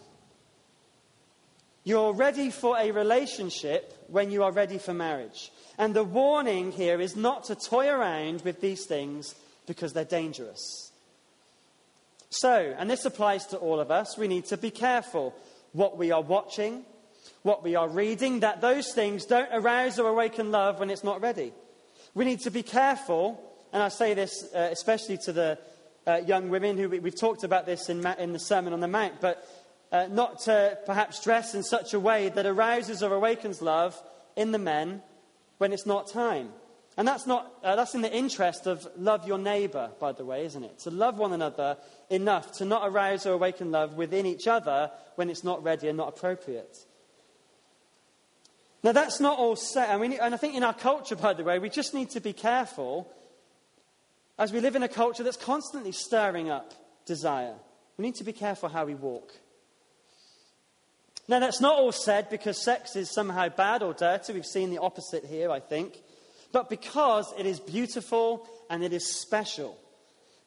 [1.84, 5.52] You're ready for a relationship when you are ready for marriage.
[5.78, 9.36] And the warning here is not to toy around with these things
[9.66, 10.92] because they're dangerous.
[12.30, 15.34] So, and this applies to all of us, we need to be careful
[15.72, 16.84] what we are watching,
[17.44, 21.22] what we are reading, that those things don't arouse or awaken love when it's not
[21.22, 21.54] ready.
[22.14, 23.42] We need to be careful,
[23.72, 25.58] and I say this uh, especially to the
[26.08, 28.88] uh, young women who we, have talked about this in, in, the Sermon on the
[28.88, 29.46] Mount, but
[29.92, 34.02] uh, not to perhaps dress in such a way that arouses or awakens love
[34.36, 35.02] in the men
[35.58, 36.50] when it's not time.
[36.96, 40.46] And that's, not, uh, that's in the interest of love your neighbour, by the way,
[40.46, 40.80] isn't it?
[40.80, 41.78] To love one another
[42.10, 45.98] enough to not arouse or awaken love within each other when it's not ready and
[45.98, 46.76] not appropriate.
[48.82, 49.90] Now, that's not all set.
[49.90, 52.22] And, need, and I think in our culture, by the way, we just need to
[52.22, 53.12] be careful
[54.38, 56.74] as we live in a culture that's constantly stirring up
[57.06, 57.56] desire.
[57.98, 59.34] We need to be careful how we walk.
[61.28, 64.34] Now, that's not all said because sex is somehow bad or dirty.
[64.34, 66.02] We've seen the opposite here, I think.
[66.54, 69.78] But because it is beautiful and it is special.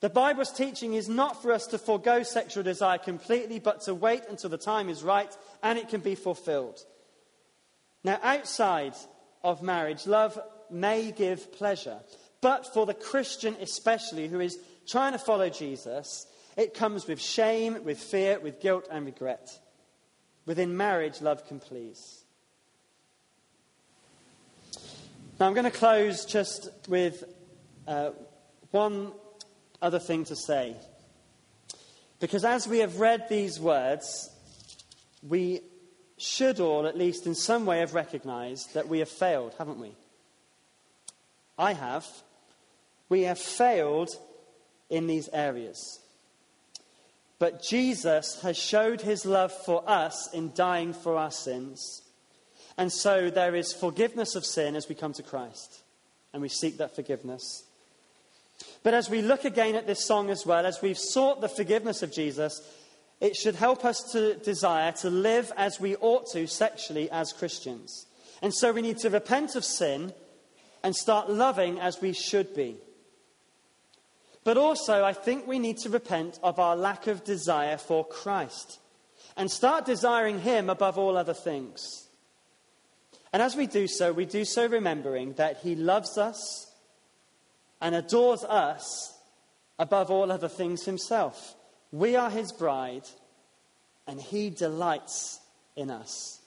[0.01, 4.22] The Bible's teaching is not for us to forego sexual desire completely, but to wait
[4.30, 6.80] until the time is right and it can be fulfilled.
[8.03, 8.95] Now, outside
[9.45, 10.38] of marriage, love
[10.70, 11.99] may give pleasure.
[12.41, 16.26] But for the Christian, especially, who is trying to follow Jesus,
[16.57, 19.51] it comes with shame, with fear, with guilt, and regret.
[20.47, 22.24] Within marriage, love can please.
[25.38, 27.24] Now, I'm going to close just with
[27.86, 28.11] uh,
[28.70, 29.12] one
[29.80, 30.76] other thing to say.
[32.20, 34.30] Because as we have read these words,
[35.26, 35.61] we
[36.18, 39.93] should all, at least in some way, have recognized that we have failed, haven't we?
[41.59, 42.07] I have.
[43.11, 44.09] We have failed
[44.89, 46.01] in these areas.
[47.39, 52.03] But Jesus has showed his love for us in dying for our sins.
[52.77, 55.83] And so there is forgiveness of sin as we come to Christ
[56.33, 57.65] and we seek that forgiveness.
[58.83, 62.03] But as we look again at this song as well, as we've sought the forgiveness
[62.03, 62.63] of Jesus,
[63.21, 68.07] it should help us to desire to live as we ought to sexually as Christians.
[68.43, 70.13] And so we need to repent of sin
[70.83, 72.77] and start loving as we should be.
[74.45, 78.78] But also, I think we need to repent of our lack of desire for Christ
[79.36, 82.09] and start desiring Him above all other things.
[83.32, 86.72] And as we do so, we do so remembering that He loves us
[87.80, 89.18] and adores us
[89.78, 91.55] above all other things Himself.
[91.93, 93.09] We are his bride,
[94.07, 95.41] and he delights
[95.76, 96.41] in us.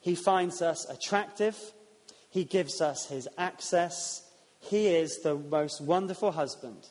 [0.00, 1.56] He finds us attractive,
[2.30, 4.24] he gives us his access.
[4.60, 6.88] He is the most wonderful husband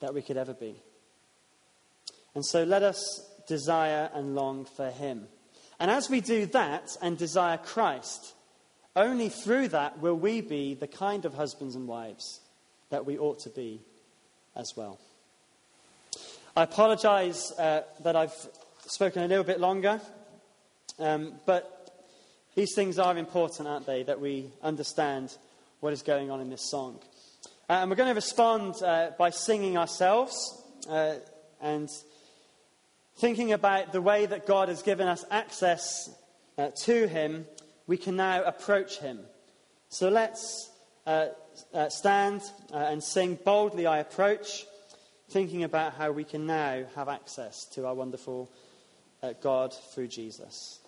[0.00, 0.76] that we could ever be.
[2.34, 5.28] And so let us desire and long for him.
[5.78, 8.34] And as we do that and desire Christ,
[8.96, 12.40] only through that will we be the kind of husbands and wives
[12.90, 13.80] that we ought to be
[14.54, 14.98] as well.
[16.56, 18.34] I apologize uh, that I've
[18.86, 20.00] spoken a little bit longer,
[21.00, 21.70] um, but
[22.54, 25.36] these things are important, aren't they, that we understand
[25.84, 26.98] what is going on in this song.
[27.68, 30.34] Uh, and we're going to respond uh, by singing ourselves
[30.88, 31.16] uh,
[31.60, 31.90] and
[33.18, 36.08] thinking about the way that God has given us access
[36.56, 37.44] uh, to Him,
[37.86, 39.20] we can now approach Him.
[39.90, 40.70] So let's
[41.06, 41.26] uh,
[41.90, 42.40] stand
[42.72, 44.64] and sing Boldly I Approach
[45.28, 48.50] thinking about how we can now have access to our wonderful
[49.22, 50.78] uh, God through Jesus.